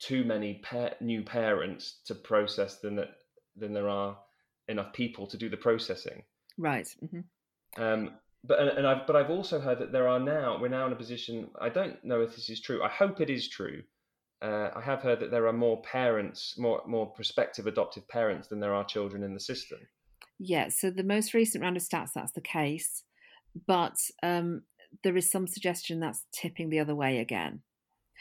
[0.00, 0.60] too many
[1.00, 3.10] new parents to process than that
[3.56, 4.18] than there are
[4.68, 6.22] enough people to do the processing.
[6.58, 6.86] Right.
[7.02, 7.20] Mm-hmm.
[7.76, 8.10] Um,
[8.46, 10.96] but and, I've but I've also heard that there are now we're now in a
[10.96, 11.48] position.
[11.60, 12.82] I don't know if this is true.
[12.82, 13.82] I hope it is true.
[14.42, 18.60] Uh, I have heard that there are more parents, more more prospective adoptive parents than
[18.60, 19.78] there are children in the system.
[20.38, 20.68] Yeah.
[20.68, 23.04] So the most recent round of stats, that's the case,
[23.66, 24.62] but um,
[25.02, 27.62] there is some suggestion that's tipping the other way again.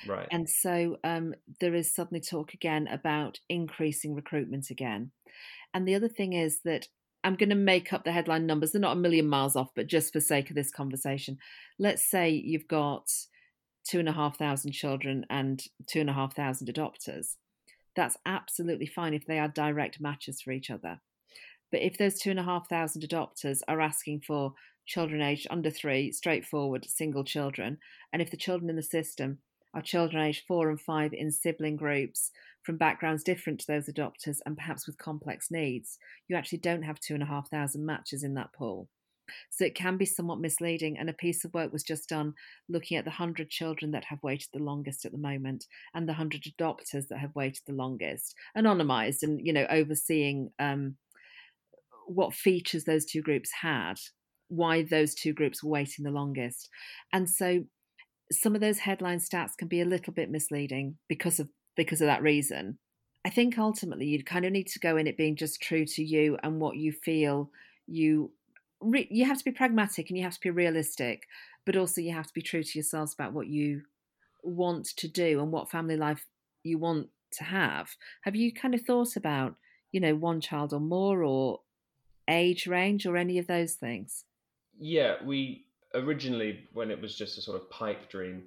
[0.07, 0.27] Right.
[0.31, 5.11] And so um, there is suddenly talk again about increasing recruitment again.
[5.73, 6.87] And the other thing is that
[7.23, 8.71] I'm going to make up the headline numbers.
[8.71, 11.38] They're not a million miles off, but just for sake of this conversation,
[11.79, 13.09] let's say you've got
[13.88, 17.36] two and a half thousand children and two and a half thousand adopters.
[17.95, 20.99] That's absolutely fine if they are direct matches for each other.
[21.71, 24.53] But if those two and a half thousand adopters are asking for
[24.86, 27.77] children aged under three, straightforward single children,
[28.12, 29.39] and if the children in the system
[29.73, 32.31] are children aged four and five in sibling groups
[32.63, 36.99] from backgrounds different to those adopters and perhaps with complex needs, you actually don't have
[36.99, 38.88] two and a half thousand matches in that pool.
[39.49, 40.97] So it can be somewhat misleading.
[40.97, 42.33] And a piece of work was just done
[42.69, 46.13] looking at the 100 children that have waited the longest at the moment and the
[46.13, 50.97] 100 adopters that have waited the longest, anonymized and, you know, overseeing um,
[52.07, 53.95] what features those two groups had,
[54.49, 56.69] why those two groups were waiting the longest.
[57.12, 57.63] And so
[58.31, 62.07] some of those headline stats can be a little bit misleading because of because of
[62.07, 62.77] that reason.
[63.25, 66.03] I think ultimately you kind of need to go in it being just true to
[66.03, 67.49] you and what you feel
[67.88, 68.31] you
[68.81, 71.27] re- you have to be pragmatic and you have to be realistic,
[71.65, 73.83] but also you have to be true to yourselves about what you
[74.43, 76.25] want to do and what family life
[76.63, 77.89] you want to have.
[78.23, 79.55] Have you kind of thought about,
[79.91, 81.62] you know, one child or more or
[82.29, 84.25] age range or any of those things?
[84.79, 88.43] Yeah, we originally when it was just a sort of pipe dream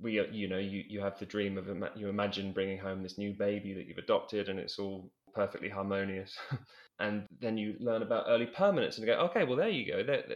[0.00, 3.18] we uh, you know you, you have the dream of you imagine bringing home this
[3.18, 6.36] new baby that you've adopted and it's all perfectly harmonious
[7.00, 10.28] and then you learn about early permanence and go okay well there you go that,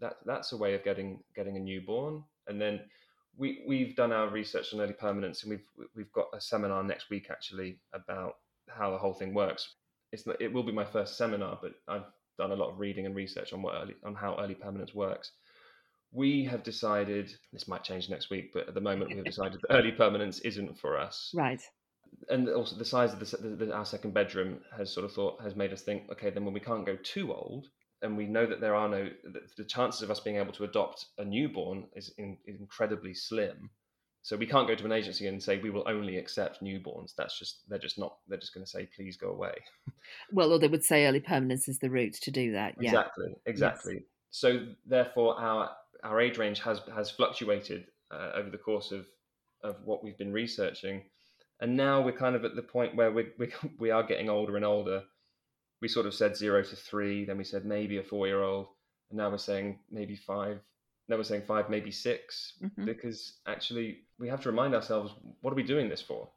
[0.00, 2.80] that, that's a way of getting getting a newborn and then
[3.36, 7.10] we we've done our research on early permanence, and we've we've got a seminar next
[7.10, 8.36] week actually about
[8.68, 9.74] how the whole thing works.
[10.12, 12.04] It's it will be my first seminar, but I've
[12.38, 15.32] done a lot of reading and research on what early on how early permanence works.
[16.14, 19.60] We have decided this might change next week, but at the moment we have decided
[19.60, 21.32] that early permanence isn't for us.
[21.34, 21.60] Right.
[22.30, 25.42] And also the size of the, the, the, our second bedroom has sort of thought
[25.42, 27.66] has made us think, okay, then when we can't go too old,
[28.04, 29.08] and we know that there are no
[29.56, 33.70] the chances of us being able to adopt a newborn is in, incredibly slim
[34.22, 37.38] so we can't go to an agency and say we will only accept newborns that's
[37.38, 39.54] just they're just not they're just going to say please go away
[40.32, 42.90] well or they would say early permanence is the route to do that yeah.
[42.90, 44.02] exactly exactly yes.
[44.30, 45.70] so therefore our
[46.04, 49.06] our age range has has fluctuated uh, over the course of
[49.62, 51.02] of what we've been researching
[51.60, 54.56] and now we're kind of at the point where we we, we are getting older
[54.56, 55.02] and older
[55.84, 58.68] we sort of said zero to three, then we said maybe a four year old,
[59.10, 60.58] and now we're saying maybe five.
[61.10, 62.86] Now we're saying five, maybe 6 mm-hmm.
[62.86, 65.12] because actually we have to remind ourselves
[65.42, 66.30] what are we doing this for?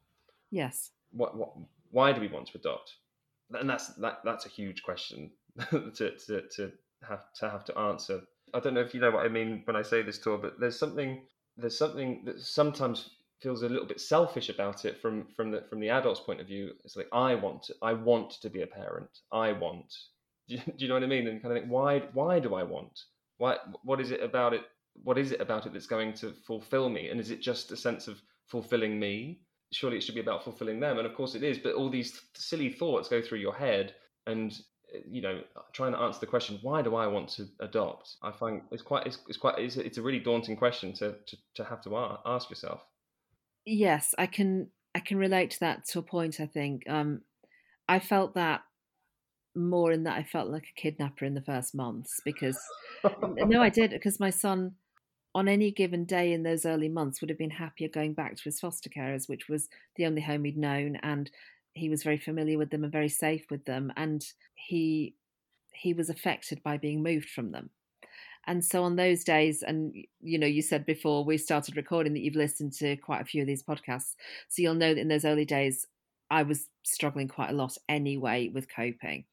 [0.50, 0.90] Yes.
[1.12, 1.52] What, what
[1.90, 2.92] why do we want to adopt?
[3.54, 5.30] And that's that that's a huge question
[5.70, 6.72] to, to to
[7.08, 8.20] have to have to answer.
[8.54, 10.58] I don't know if you know what I mean when I say this, Tor, but
[10.60, 11.22] there's something
[11.56, 15.80] there's something that sometimes feels a little bit selfish about it from from the from
[15.80, 16.72] the adult's point of view.
[16.84, 19.10] It's like I want to, I want to be a parent.
[19.32, 19.94] I want.
[20.48, 21.28] Do you, do you know what I mean?
[21.28, 22.98] And kind of think why why do I want?
[23.36, 24.62] Why what is it about it?
[25.04, 27.10] What is it about it that's going to fulfill me?
[27.10, 29.42] And is it just a sense of fulfilling me?
[29.72, 30.96] Surely it should be about fulfilling them.
[30.96, 31.58] And of course it is.
[31.58, 33.94] But all these silly thoughts go through your head,
[34.26, 34.58] and
[35.08, 35.40] you know,
[35.72, 38.16] trying to answer the question, why do I want to adopt?
[38.22, 41.36] I find it's quite, it's, it's quite, it's, it's a really daunting question to, to,
[41.54, 42.80] to have to ask yourself
[43.68, 46.40] yes, I can I can relate to that to a point.
[46.40, 47.20] I think um,
[47.88, 48.62] I felt that
[49.54, 52.58] more in that I felt like a kidnapper in the first months because
[53.36, 54.72] no, I did because my son
[55.34, 58.44] on any given day in those early months would have been happier going back to
[58.44, 61.30] his foster carers, which was the only home he'd known, and
[61.78, 65.14] he was very familiar with them and very safe with them, and he
[65.72, 67.70] he was affected by being moved from them.
[68.46, 72.20] And so on those days, and you know, you said before we started recording that
[72.20, 74.14] you've listened to quite a few of these podcasts.
[74.48, 75.86] So you'll know that in those early days,
[76.30, 79.24] I was struggling quite a lot anyway with coping.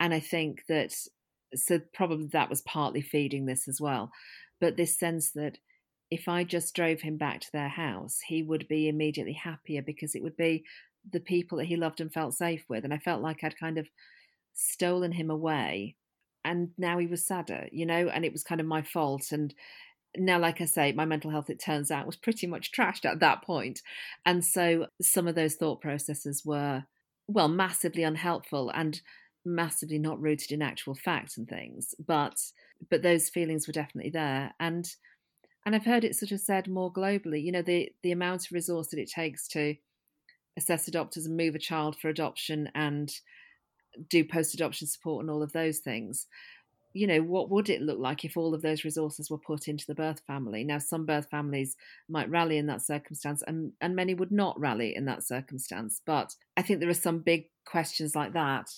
[0.00, 0.92] And I think that,
[1.54, 4.10] so probably that was partly feeding this as well.
[4.60, 5.58] But this sense that
[6.10, 10.14] if I just drove him back to their house, he would be immediately happier because
[10.14, 10.64] it would be
[11.10, 12.84] the people that he loved and felt safe with.
[12.84, 13.88] And I felt like I'd kind of
[14.54, 15.96] stolen him away
[16.44, 19.30] and now he was sadder, you know, and it was kind of my fault.
[19.30, 19.54] And
[20.16, 23.20] now, like I say, my mental health, it turns out, was pretty much trashed at
[23.20, 23.80] that point.
[24.26, 26.84] And so some of those thought processes were,
[27.28, 29.00] well, massively unhelpful and
[29.44, 31.94] massively not rooted in actual facts and things.
[32.04, 32.34] But
[32.90, 34.54] but those feelings were definitely there.
[34.58, 34.88] And
[35.64, 38.52] and I've heard it sort of said more globally, you know, the the amount of
[38.52, 39.76] resource that it takes to
[40.56, 43.12] assess adopters and move a child for adoption and
[44.08, 46.26] do post adoption support and all of those things.
[46.94, 49.86] You know what would it look like if all of those resources were put into
[49.86, 50.62] the birth family?
[50.62, 51.76] Now some birth families
[52.08, 56.34] might rally in that circumstance and, and many would not rally in that circumstance but
[56.56, 58.70] i think there are some big questions like that.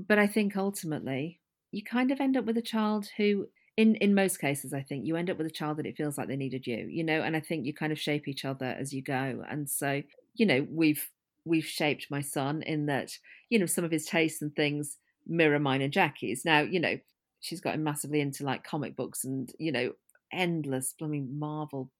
[0.00, 1.40] But i think ultimately
[1.72, 5.04] you kind of end up with a child who in in most cases i think
[5.04, 7.20] you end up with a child that it feels like they needed you you know
[7.20, 10.02] and i think you kind of shape each other as you go and so
[10.34, 11.10] you know we've
[11.46, 13.12] we've shaped my son in that,
[13.48, 16.44] you know, some of his tastes and things mirror mine and Jackie's.
[16.44, 16.98] Now, you know,
[17.40, 19.92] she's gotten massively into like comic books and, you know,
[20.32, 21.90] endless blooming Marvel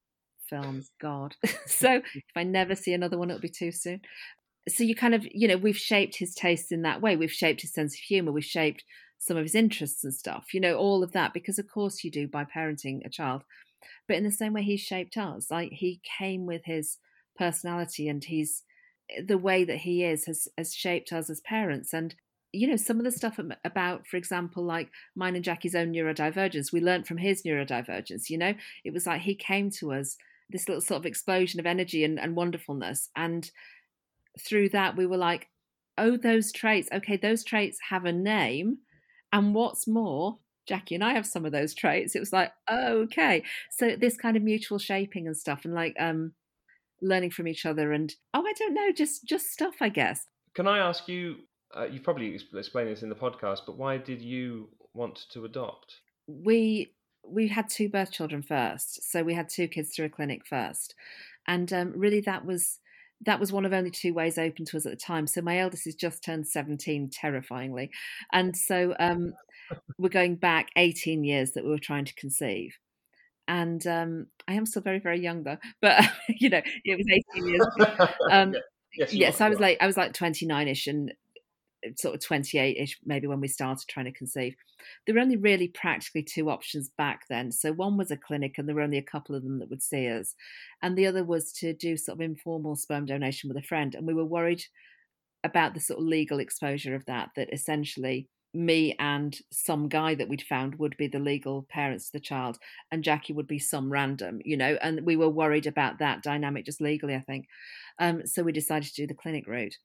[0.51, 0.91] films.
[1.01, 1.37] God.
[1.67, 4.01] so if I never see another one, it'll be too soon.
[4.69, 7.15] So you kind of, you know, we've shaped his tastes in that way.
[7.15, 8.33] We've shaped his sense of humor.
[8.33, 8.83] We've shaped
[9.19, 12.11] some of his interests and stuff, you know, all of that, because of course you
[12.11, 13.43] do by parenting a child.
[14.07, 15.51] But in the same way, he shaped us.
[15.51, 16.99] Like he came with his
[17.37, 18.63] personality and he's
[19.11, 22.15] eh, the way that he is has has shaped us as parents and
[22.53, 26.73] you know some of the stuff about for example like mine and jackie's own neurodivergence
[26.73, 30.17] we learned from his neurodivergence you know it was like he came to us
[30.49, 33.51] this little sort of explosion of energy and, and wonderfulness and
[34.41, 35.49] through that we were like
[35.99, 38.79] oh those traits okay those traits have a name
[39.33, 42.15] and what's more jackie and i have some of those traits.
[42.15, 43.43] It was like oh, okay.
[43.71, 46.33] So this kind of mutual shaping and stuff and like um
[47.03, 50.27] learning from each other and oh i don't know just just stuff i guess.
[50.55, 51.37] Can i ask you
[51.77, 56.01] uh, you probably explained this in the podcast but why did you want to adopt?
[56.27, 56.93] We
[57.29, 59.11] we had two birth children first.
[59.11, 60.95] So we had two kids through a clinic first.
[61.47, 62.79] And um, really that was
[63.25, 65.59] that was one of only two ways open to us at the time so my
[65.59, 67.91] eldest has just turned 17 terrifyingly
[68.33, 69.33] and so um,
[69.99, 72.77] we're going back 18 years that we were trying to conceive
[73.49, 75.59] and um, I am still very very young though.
[75.81, 77.67] But you know, it was eighteen years.
[78.31, 78.61] Um, yeah.
[78.99, 81.13] Yes, yes I was like I was like twenty nine ish, and
[81.97, 84.55] sort of 28 ish, maybe when we started trying to conceive.
[85.05, 87.53] There were only really practically two options back then.
[87.53, 89.83] So one was a clinic, and there were only a couple of them that would
[89.83, 90.35] see us.
[90.83, 93.95] And the other was to do sort of informal sperm donation with a friend.
[93.95, 94.65] And we were worried
[95.45, 100.29] about the sort of legal exposure of that, that essentially me and some guy that
[100.29, 102.59] we'd found would be the legal parents to the child,
[102.91, 104.79] and Jackie would be some random, you know.
[104.83, 107.47] And we were worried about that dynamic just legally, I think.
[107.99, 109.77] Um, so we decided to do the clinic route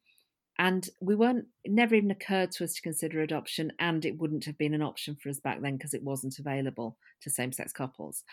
[0.59, 4.45] and we weren't it never even occurred to us to consider adoption and it wouldn't
[4.45, 8.23] have been an option for us back then because it wasn't available to same-sex couples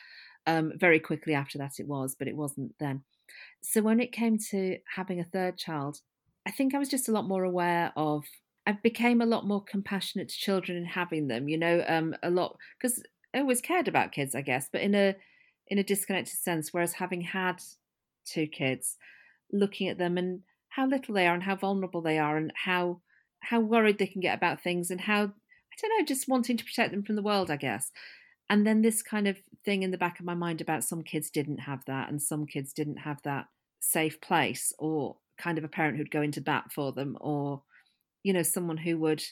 [0.47, 3.03] um, very quickly after that it was but it wasn't then.
[3.63, 6.01] So when it came to having a third child
[6.47, 8.25] i think i was just a lot more aware of
[8.67, 12.31] i became a lot more compassionate to children in having them you know um, a
[12.31, 13.03] lot because
[13.35, 15.15] i always cared about kids i guess but in a
[15.69, 17.63] in a disconnected sense whereas having had
[18.25, 18.97] two kids
[19.53, 20.41] looking at them and
[20.79, 23.01] how little they are and how vulnerable they are and how
[23.41, 26.65] how worried they can get about things and how I don't know, just wanting to
[26.65, 27.91] protect them from the world, I guess.
[28.49, 31.31] And then this kind of thing in the back of my mind about some kids
[31.31, 33.47] didn't have that and some kids didn't have that
[33.81, 37.63] safe place or kind of a parent who'd go into bat for them or
[38.23, 39.25] you know someone who would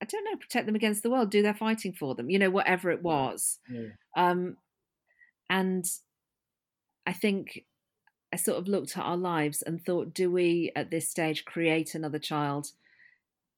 [0.00, 2.50] I don't know protect them against the world, do their fighting for them, you know
[2.50, 3.58] whatever it was.
[3.68, 3.88] Yeah.
[4.16, 4.58] Um
[5.50, 5.84] and
[7.04, 7.64] I think
[8.34, 11.94] I sort of looked at our lives and thought, do we at this stage create
[11.94, 12.72] another child,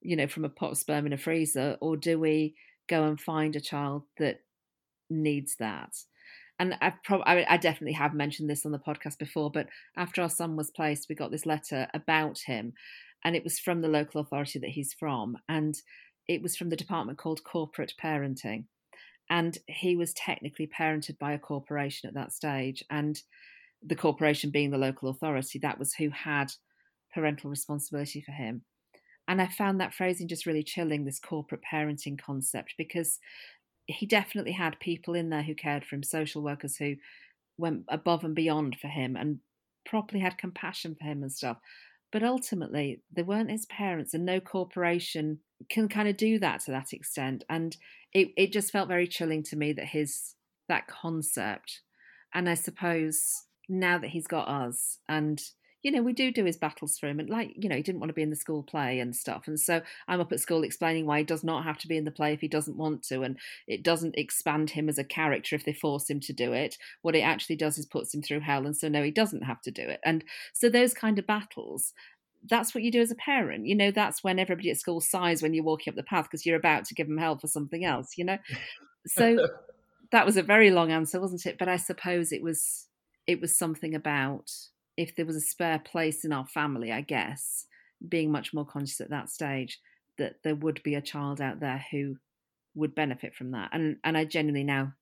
[0.02, 2.54] you know, from a pot of sperm in a freezer, or do we
[2.86, 4.42] go and find a child that
[5.08, 5.96] needs that?
[6.58, 10.20] And I've prob- I, I definitely have mentioned this on the podcast before, but after
[10.20, 12.74] our son was placed, we got this letter about him,
[13.24, 15.80] and it was from the local authority that he's from, and
[16.28, 18.64] it was from the department called corporate parenting,
[19.30, 23.22] and he was technically parented by a corporation at that stage, and
[23.82, 26.52] the corporation being the local authority, that was who had
[27.12, 28.62] parental responsibility for him.
[29.28, 33.18] And I found that phrasing just really chilling, this corporate parenting concept, because
[33.86, 36.96] he definitely had people in there who cared for him, social workers who
[37.58, 39.38] went above and beyond for him and
[39.84, 41.58] properly had compassion for him and stuff.
[42.12, 46.70] But ultimately, they weren't his parents, and no corporation can kind of do that to
[46.70, 47.44] that extent.
[47.48, 47.76] And
[48.12, 50.34] it, it just felt very chilling to me that his
[50.68, 51.80] that concept,
[52.32, 55.42] and I suppose now that he's got us and
[55.86, 57.20] you know, we do do his battles for him.
[57.20, 59.46] And like, you know, he didn't want to be in the school play and stuff.
[59.46, 62.04] And so I'm up at school explaining why he does not have to be in
[62.04, 63.22] the play if he doesn't want to.
[63.22, 66.76] And it doesn't expand him as a character if they force him to do it.
[67.02, 68.66] What it actually does is puts him through hell.
[68.66, 70.00] And so, no, he doesn't have to do it.
[70.04, 71.92] And so, those kind of battles,
[72.48, 73.66] that's what you do as a parent.
[73.66, 76.44] You know, that's when everybody at school sighs when you're walking up the path because
[76.44, 78.38] you're about to give them hell for something else, you know?
[79.06, 79.38] So,
[80.10, 81.58] that was a very long answer, wasn't it?
[81.58, 82.86] But I suppose it was
[83.26, 84.50] it was something about
[84.96, 87.66] if there was a spare place in our family, I guess,
[88.06, 89.80] being much more conscious at that stage
[90.18, 92.16] that there would be a child out there who
[92.74, 93.70] would benefit from that.
[93.72, 94.92] And and I genuinely now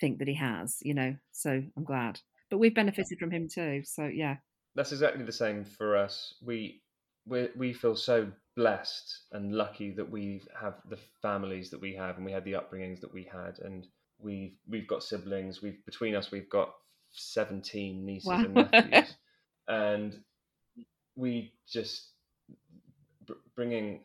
[0.00, 2.20] think that he has, you know, so I'm glad.
[2.50, 3.82] But we've benefited from him too.
[3.84, 4.36] So yeah.
[4.74, 6.34] That's exactly the same for us.
[6.42, 6.82] We
[7.26, 12.16] we we feel so blessed and lucky that we have the families that we have
[12.16, 13.86] and we had the upbringings that we had and
[14.20, 16.72] we've we've got siblings we've between us we've got
[17.14, 18.44] 17 nieces wow.
[18.44, 19.14] and nephews.
[19.68, 20.20] and
[21.16, 22.08] we just
[23.54, 24.00] bringing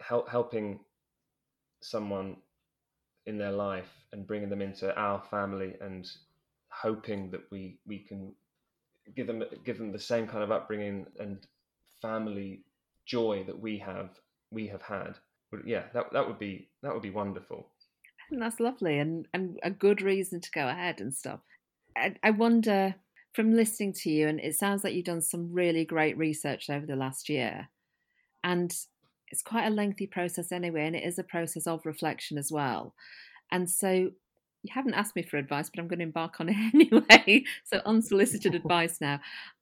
[0.00, 0.80] help, helping
[1.80, 2.36] someone
[3.26, 6.08] in their life and bringing them into our family and
[6.68, 8.32] hoping that we we can
[9.14, 11.46] give them give them the same kind of upbringing and
[12.02, 12.62] family
[13.04, 14.10] joy that we have
[14.50, 15.14] we have had
[15.64, 17.68] yeah that that would be that would be wonderful
[18.30, 21.40] and that's lovely and and a good reason to go ahead and stuff
[21.96, 22.94] I, I wonder
[23.32, 26.86] from listening to you, and it sounds like you've done some really great research over
[26.86, 27.68] the last year.
[28.44, 28.74] And
[29.28, 32.94] it's quite a lengthy process anyway, and it is a process of reflection as well.
[33.50, 36.56] And so you haven't asked me for advice, but I'm going to embark on it
[36.74, 37.44] anyway.
[37.64, 39.20] so, unsolicited advice now.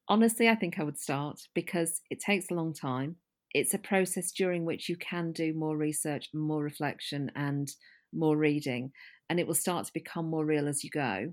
[0.09, 3.17] Honestly, I think I would start because it takes a long time.
[3.55, 7.71] It's a process during which you can do more research, more reflection, and
[8.13, 8.93] more reading,
[9.29, 11.33] and it will start to become more real as you go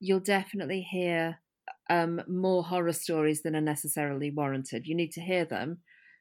[0.00, 1.38] you'll definitely hear
[1.90, 4.86] um, more horror stories than are necessarily warranted.
[4.86, 5.78] You need to hear them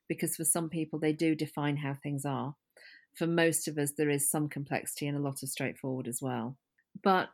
[0.08, 2.56] because for some people they do define how things are.
[3.16, 6.56] For most of us, there is some complexity and a lot of straightforward as well.
[7.04, 7.30] But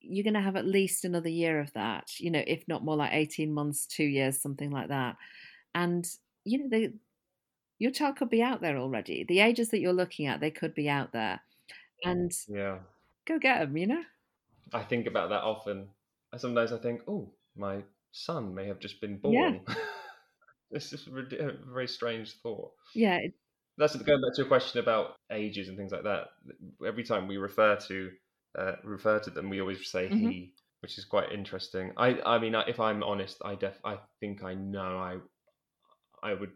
[0.00, 2.96] you're going to have at least another year of that, you know, if not more
[2.96, 5.16] like 18 months, two years, something like that.
[5.74, 6.06] And,
[6.44, 6.92] you know, they,
[7.78, 9.24] your child could be out there already.
[9.28, 11.40] The ages that you're looking at, they could be out there.
[12.04, 12.78] And yeah,
[13.26, 14.02] go get them, you know?
[14.72, 15.88] I think about that often.
[16.36, 19.34] Sometimes I think, oh, my son may have just been born.
[19.66, 19.74] Yeah.
[20.70, 22.72] this is a very strange thought.
[22.94, 23.18] Yeah.
[23.78, 26.28] That's going back to a question about ages and things like that.
[26.86, 28.10] Every time we refer to
[28.58, 30.28] uh, refer to them, we always say mm-hmm.
[30.28, 31.92] he, which is quite interesting.
[31.96, 35.16] I, I mean, if I'm honest, I def, I think I know I,
[36.22, 36.50] I would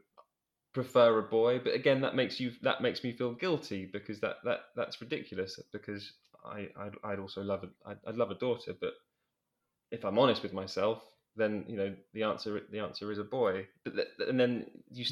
[0.74, 4.36] prefer a boy, but again, that makes you that makes me feel guilty because that
[4.44, 5.58] that that's ridiculous.
[5.72, 6.12] Because
[6.44, 8.94] I I'd, I'd also love a I'd, I'd love a daughter, but
[9.90, 11.02] if I'm honest with myself,
[11.36, 13.66] then you know the answer the answer is a boy.
[13.84, 15.04] But th- and then you,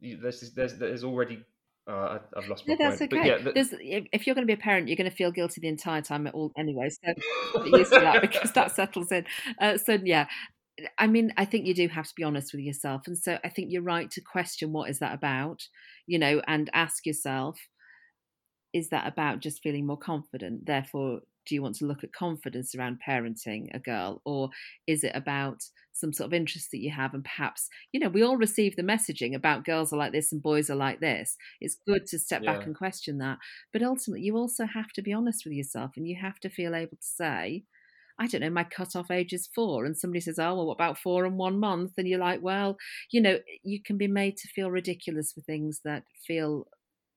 [0.00, 1.44] you there's there's there's already
[1.88, 3.12] uh, I, have lost my no, that's point.
[3.12, 3.28] okay.
[3.28, 5.68] Yeah, if, if, you're going to be a parent, you're going to feel guilty the
[5.68, 6.88] entire time at all anyway.
[6.88, 7.14] So
[7.62, 9.24] get used to that because that settles in.
[9.60, 10.26] Uh, so yeah,
[10.98, 13.48] I mean, I think you do have to be honest with yourself, and so I
[13.48, 15.62] think you're right to question what is that about,
[16.06, 17.58] you know, and ask yourself,
[18.76, 20.66] is that about just feeling more confident?
[20.66, 24.50] Therefore, do you want to look at confidence around parenting a girl, or
[24.86, 25.62] is it about
[25.92, 28.82] some sort of interest that you have and perhaps you know we all receive the
[28.82, 32.42] messaging about girls are like this and boys are like this it's good to step
[32.42, 32.52] yeah.
[32.52, 33.38] back and question that
[33.72, 36.74] but ultimately you also have to be honest with yourself and you have to feel
[36.74, 37.64] able to say
[38.18, 39.84] I don't know, my cutoff age is four.
[39.84, 41.92] And somebody says, oh, well, what about four and one month?
[41.98, 42.78] And you're like, well,
[43.10, 46.66] you know, you can be made to feel ridiculous for things that feel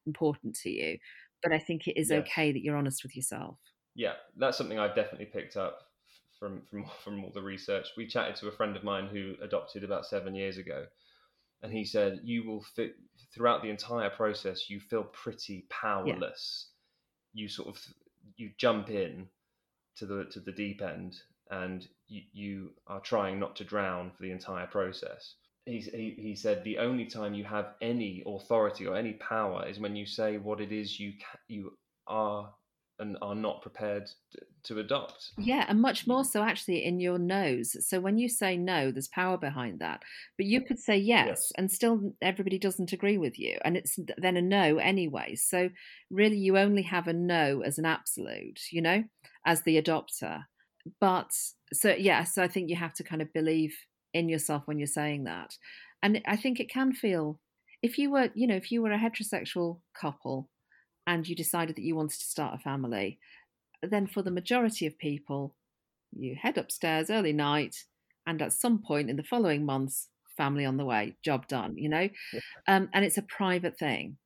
[0.06, 0.98] important to you.
[1.44, 3.58] But I think it is okay that you're honest with yourself.
[3.96, 5.80] Yeah, that's something I've definitely picked up
[6.40, 7.88] from from from all the research.
[7.98, 10.86] We chatted to a friend of mine who adopted about seven years ago,
[11.62, 12.96] and he said you will fit
[13.34, 14.70] throughout the entire process.
[14.70, 16.70] You feel pretty powerless.
[17.34, 17.44] Yeah.
[17.44, 17.82] You sort of
[18.38, 19.28] you jump in
[19.98, 21.18] to the to the deep end,
[21.52, 25.36] and you, you are trying not to drown for the entire process.
[25.66, 29.80] He, he, he said the only time you have any authority or any power is
[29.80, 32.50] when you say what it is you ca- you are
[33.00, 34.10] and are not prepared
[34.64, 35.32] to adopt.
[35.38, 36.26] Yeah, and much more mm.
[36.26, 37.76] so actually in your nose.
[37.88, 40.02] So when you say no, there's power behind that.
[40.38, 43.98] But you could say yes, yes, and still everybody doesn't agree with you, and it's
[44.18, 45.36] then a no anyway.
[45.36, 45.70] So
[46.12, 49.04] really, you only have a no as an absolute, you know,
[49.46, 50.44] as the adopter.
[51.00, 51.32] But
[51.72, 53.76] so yeah, so I think you have to kind of believe
[54.14, 55.56] in yourself when you're saying that,
[56.02, 57.40] and I think it can feel
[57.82, 60.50] if you were, you know, if you were a heterosexual couple
[61.08, 63.20] and you decided that you wanted to start a family,
[63.82, 65.56] then for the majority of people,
[66.12, 67.76] you head upstairs early night,
[68.28, 71.90] and at some point in the following months, family on the way, job done, you
[71.90, 72.10] know?
[72.34, 72.40] Yeah.
[72.68, 74.18] Um, and it's a private thing.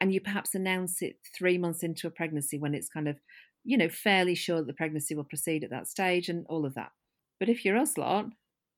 [0.00, 3.18] And you perhaps announce it three months into a pregnancy when it's kind of,
[3.64, 6.74] you know, fairly sure that the pregnancy will proceed at that stage and all of
[6.74, 6.90] that.
[7.38, 8.26] But if you're us lot,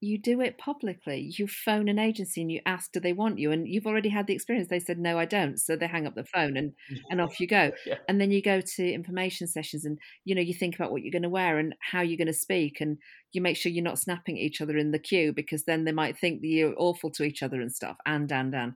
[0.03, 1.33] you do it publicly.
[1.39, 3.53] You phone an agency and you ask, do they want you?
[3.53, 4.69] And you've already had the experience.
[4.69, 5.61] They said, no, I don't.
[5.61, 6.73] So they hang up the phone and,
[7.09, 7.71] and off you go.
[7.87, 7.99] Yeah.
[8.09, 11.13] And then you go to information sessions and, you know, you think about what you're
[11.13, 12.81] going to wear and how you're going to speak.
[12.81, 12.99] And
[13.33, 15.93] you make sure you're not snapping at each other in the queue because then they
[15.93, 17.97] might think that you're awful to each other and stuff.
[18.07, 18.75] And, and, and.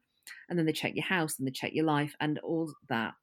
[0.49, 3.15] And then they check your house and they check your life and all that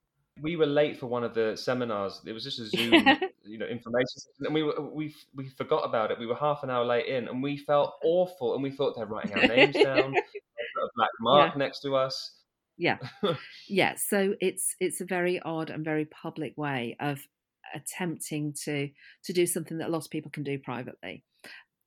[0.42, 2.22] we were late for one of the seminars.
[2.26, 2.94] It was just a Zoom,
[3.44, 6.20] you know, information, and we were, we we forgot about it.
[6.20, 8.54] We were half an hour late in, and we felt awful.
[8.54, 11.60] And we thought they're writing our names down, a black mark yeah.
[11.60, 12.36] next to us.
[12.78, 12.98] Yeah,
[13.68, 13.96] yeah.
[13.96, 17.20] So it's it's a very odd and very public way of
[17.76, 18.90] attempting to
[19.26, 21.24] to do something that a lot of people can do privately.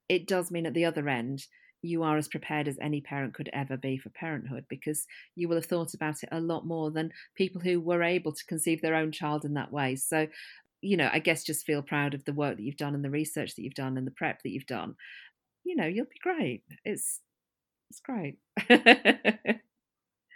[0.08, 1.46] It does mean at the other end
[1.82, 5.56] you are as prepared as any parent could ever be for parenthood because you will
[5.56, 8.94] have thought about it a lot more than people who were able to conceive their
[8.94, 9.96] own child in that way.
[9.96, 10.26] So,
[10.86, 13.10] you know, I guess just feel proud of the work that you've done and the
[13.10, 14.94] research that you've done and the prep that you've done.
[15.64, 16.62] You know, you'll be great.
[16.84, 17.20] It's
[17.90, 18.38] it's great.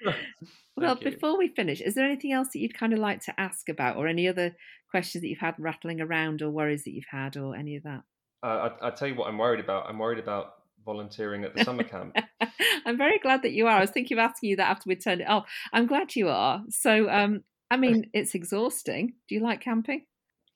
[0.76, 1.11] well, you.
[1.11, 3.96] before we finish, is there anything else that you'd kind of like to ask about,
[3.96, 4.57] or any other
[4.90, 8.03] questions that you've had rattling around, or worries that you've had, or any of that?
[8.42, 9.86] Uh, I, will tell you what I'm worried about.
[9.88, 12.16] I'm worried about volunteering at the summer camp.
[12.86, 13.76] I'm very glad that you are.
[13.76, 15.48] I was thinking of asking you that after we turned it off.
[15.72, 16.62] I'm glad you are.
[16.70, 19.14] So, um, I mean, it's exhausting.
[19.28, 20.07] Do you like camping?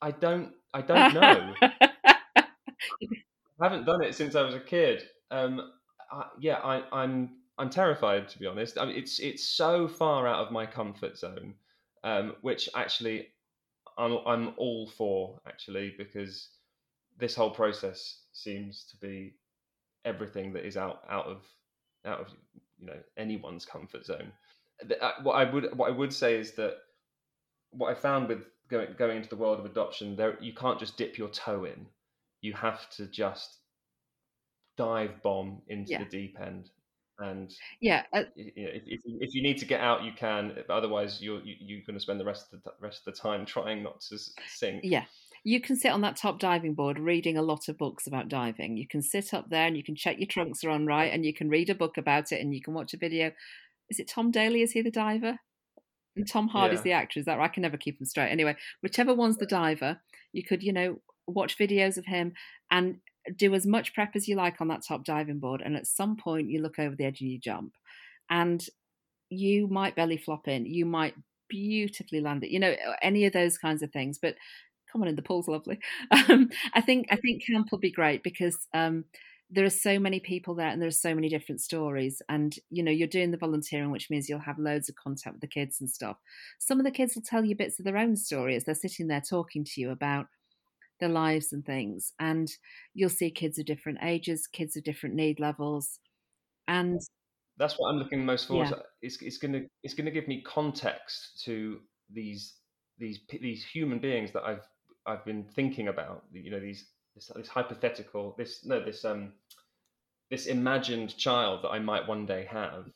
[0.01, 0.51] I don't.
[0.73, 1.53] I don't know.
[3.61, 5.03] I haven't done it since I was a kid.
[5.31, 5.71] Um,
[6.11, 8.77] I, yeah, I, am I'm, I'm terrified to be honest.
[8.77, 11.53] I mean, it's it's so far out of my comfort zone,
[12.03, 13.27] um, which actually
[13.97, 16.49] I'm I'm all for actually because
[17.17, 19.35] this whole process seems to be
[20.03, 21.45] everything that is out out of
[22.05, 22.27] out of
[22.77, 24.31] you know anyone's comfort zone.
[25.01, 26.75] Uh, what I would what I would say is that
[27.71, 30.97] what I found with going going into the world of adoption, there you can't just
[30.97, 31.85] dip your toe in.
[32.41, 33.57] You have to just
[34.77, 36.03] dive bomb into yeah.
[36.03, 36.69] the deep end
[37.19, 40.51] and yeah uh, you know, if, if, if, you need to get out you can
[40.69, 43.13] otherwise you're you, are you are going to spend the rest of the rest of
[43.13, 44.17] the time trying not to
[44.49, 45.05] sink yeah
[45.45, 48.77] you can sit on that top diving board reading a lot of books about diving.
[48.77, 51.23] You can sit up there and you can check your trunks are on right, and
[51.23, 53.31] you can read a book about it, and you can watch a video.
[53.87, 55.37] Is it Tom Daley Is he the diver?
[56.15, 56.83] And Tom Hardy's Yeah.
[56.83, 57.19] the actor.
[57.19, 57.45] Is that right?
[57.49, 58.29] I can never keep them straight.
[58.31, 59.99] Anyway, whichever one's the diver,
[60.33, 62.33] you could, you know, watch videos of him
[62.71, 62.99] and
[63.35, 65.61] do as much prep as you like on that top diving board.
[65.61, 67.73] And at some point, you look over the edge and you jump,
[68.29, 68.65] and
[69.29, 70.65] you might belly flop in.
[70.65, 71.15] You might
[71.49, 72.51] beautifully land it.
[72.51, 74.19] You know, any of those kinds of things.
[74.21, 74.35] But
[74.91, 75.79] come on in, the pool's lovely.
[76.29, 79.05] Um, I think I think camp will be great because um,
[79.55, 82.21] there are so many people there and there are so many different stories.
[82.29, 85.41] And you know, you're doing the volunteering, which means you'll have loads of contact with
[85.41, 86.17] the kids and stuff.
[86.59, 89.07] Some of the kids will tell you bits of their own story as they're sitting
[89.07, 90.27] there talking to you about
[90.99, 92.13] their lives and things.
[92.19, 92.51] And
[92.93, 95.99] you'll see kids of different ages, kids of different need levels,
[96.67, 96.99] and
[97.57, 98.73] That's what I'm looking most forward Yeah.
[98.75, 98.83] to.
[99.01, 102.55] It's, it's gonna it's gonna give me context to these
[102.97, 104.67] these these human beings that I've
[105.05, 106.25] I've been thinking about.
[106.31, 106.85] You know these
[107.15, 109.33] this, this hypothetical this no this um
[110.31, 112.87] this imagined child that I might one day have,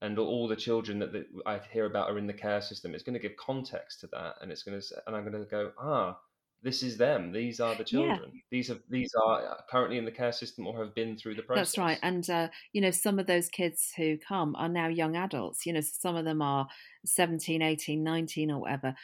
[0.00, 2.94] and all the children that, that I hear about are in the care system.
[2.94, 5.50] It's going to give context to that, and it's going to and I'm going to
[5.50, 6.18] go ah.
[6.62, 7.32] This is them.
[7.32, 8.18] These are the Yeah.
[8.22, 8.42] children.
[8.50, 11.72] These are these are currently in the care system or have been through the process.
[11.72, 11.98] That's right.
[12.02, 15.64] And, uh, you know, some of those kids who come are now young adults.
[15.64, 16.68] You know, some of them are
[17.06, 18.94] 17, 18, 19 or whatever.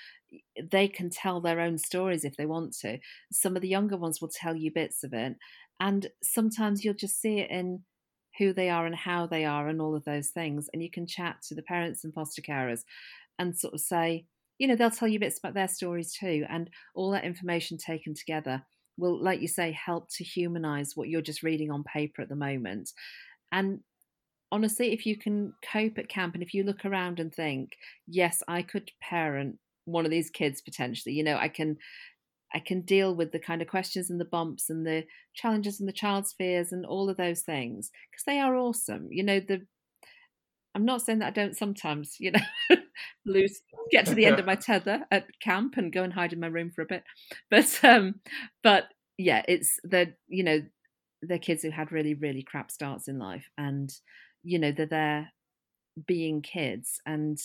[0.63, 2.99] They can tell their own stories if they want to.
[3.33, 5.37] Some of the younger ones will tell you bits of it.
[5.81, 7.85] And sometimes you'll just see it in
[8.39, 10.69] who they are and how they are and all of those things.
[10.73, 12.85] And you can chat to the parents and foster carers
[13.39, 14.27] and sort of say,
[14.59, 16.45] you know, they'll tell you bits about their stories too.
[16.49, 18.63] And all that information taken together
[18.97, 22.37] will, like you say, help to humanize what you're just reading on paper at the
[22.37, 22.91] moment.
[23.51, 23.81] And
[24.51, 27.73] honestly, if you can cope at camp and if you look around and think,
[28.07, 31.77] yes, I could parent one of these kids potentially, you know, I can.
[32.55, 35.89] I can deal with the kind of questions and the bumps and the challenges and
[35.89, 39.09] the child's fears and all of those things because they are awesome.
[39.11, 39.63] You know, the
[40.75, 42.77] I'm not saying that I don't sometimes, you know,
[43.25, 43.61] lose
[43.91, 46.47] get to the end of my tether at camp and go and hide in my
[46.47, 47.05] room for a bit.
[47.51, 48.17] But um
[48.63, 48.85] but
[49.19, 50.63] yeah, it's the you know,
[51.23, 53.93] they're kids who had really, really crap starts in life and
[54.43, 55.33] you know, they're there
[56.07, 57.39] being kids and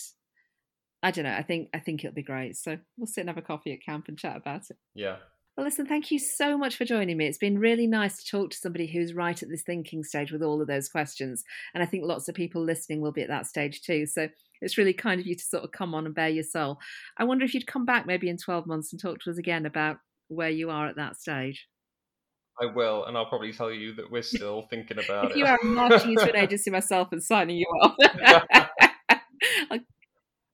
[1.02, 2.56] I don't know, I think I think it'll be great.
[2.56, 4.76] So we'll sit and have a coffee at camp and chat about it.
[4.94, 5.16] Yeah.
[5.56, 7.26] Well, listen, thank you so much for joining me.
[7.26, 10.40] It's been really nice to talk to somebody who's right at this thinking stage with
[10.40, 11.42] all of those questions.
[11.74, 14.06] And I think lots of people listening will be at that stage too.
[14.06, 14.28] So
[14.60, 16.78] it's really kind of you to sort of come on and bare your soul.
[17.16, 19.66] I wonder if you'd come back maybe in 12 months and talk to us again
[19.66, 19.98] about
[20.28, 21.66] where you are at that stage.
[22.60, 25.36] I will, and I'll probably tell you that we're still thinking about If it.
[25.38, 27.94] you are marching into an agency myself and signing you off.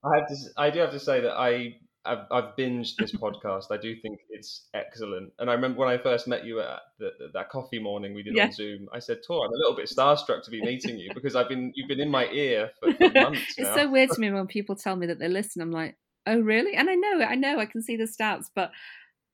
[0.07, 0.37] I have to.
[0.59, 1.77] I do have to say that I.
[2.07, 3.67] I've, I've binged this podcast.
[3.71, 5.33] I do think it's excellent.
[5.39, 8.23] And I remember when I first met you at the, the, that coffee morning we
[8.23, 8.47] did Yeah.
[8.47, 8.89] on Zoom.
[8.93, 11.73] I said, "Tor, I'm a little bit starstruck to be meeting you because I've been
[11.75, 14.47] you've been in my ear for, for months it's now." so weird to me when
[14.47, 15.63] people tell me that they listen.
[15.63, 15.97] I'm like,
[16.27, 16.75] oh, really?
[16.75, 17.23] And I know.
[17.23, 18.71] I know I can see the stats, but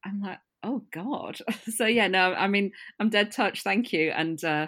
[0.04, 1.38] I'm like, oh, God.
[1.76, 3.62] so, yeah, no, I mean, I'm dead touch.
[3.62, 4.10] Thank you.
[4.10, 4.66] And uh,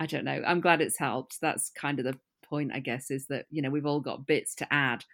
[0.00, 0.42] I don't know.
[0.46, 1.38] I'm glad it's helped.
[1.40, 2.18] That's kind of the
[2.48, 5.04] point, I guess, is that, you know, we've all got bits to add.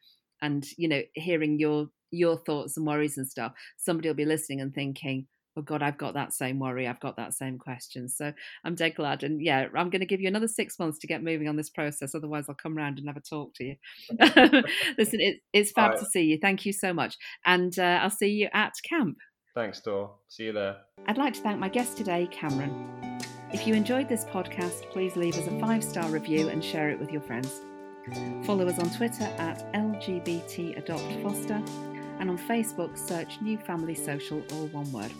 [0.42, 4.60] And, you know, hearing your your thoughts and worries and stuff, somebody will be listening
[4.60, 6.86] and thinking, oh God, I've got that same worry.
[6.86, 8.08] I've got that same question.
[8.08, 8.32] So
[8.64, 9.22] I'm dead glad.
[9.24, 11.70] And yeah, I'm going to give you another six months to get moving on this
[11.70, 12.14] process.
[12.14, 13.76] Otherwise, I'll come round and have a talk to you.
[14.98, 15.98] Listen, it, it's fab Right.
[15.98, 16.38] to see you.
[16.40, 17.16] Thank you so much.
[17.44, 19.18] And uh, I'll see you at camp.
[19.54, 20.12] Thanks, Tor.
[20.28, 20.76] See you there.
[21.06, 23.18] I'd like to thank my guest today, Cameron.
[23.52, 27.00] If you enjoyed this podcast, please leave us a five star review and share it
[27.00, 27.60] with your friends.
[28.44, 31.60] Follow us on Twitter at LGBT Adopt Foster
[32.20, 35.10] and on Facebook search New Family Social or one word.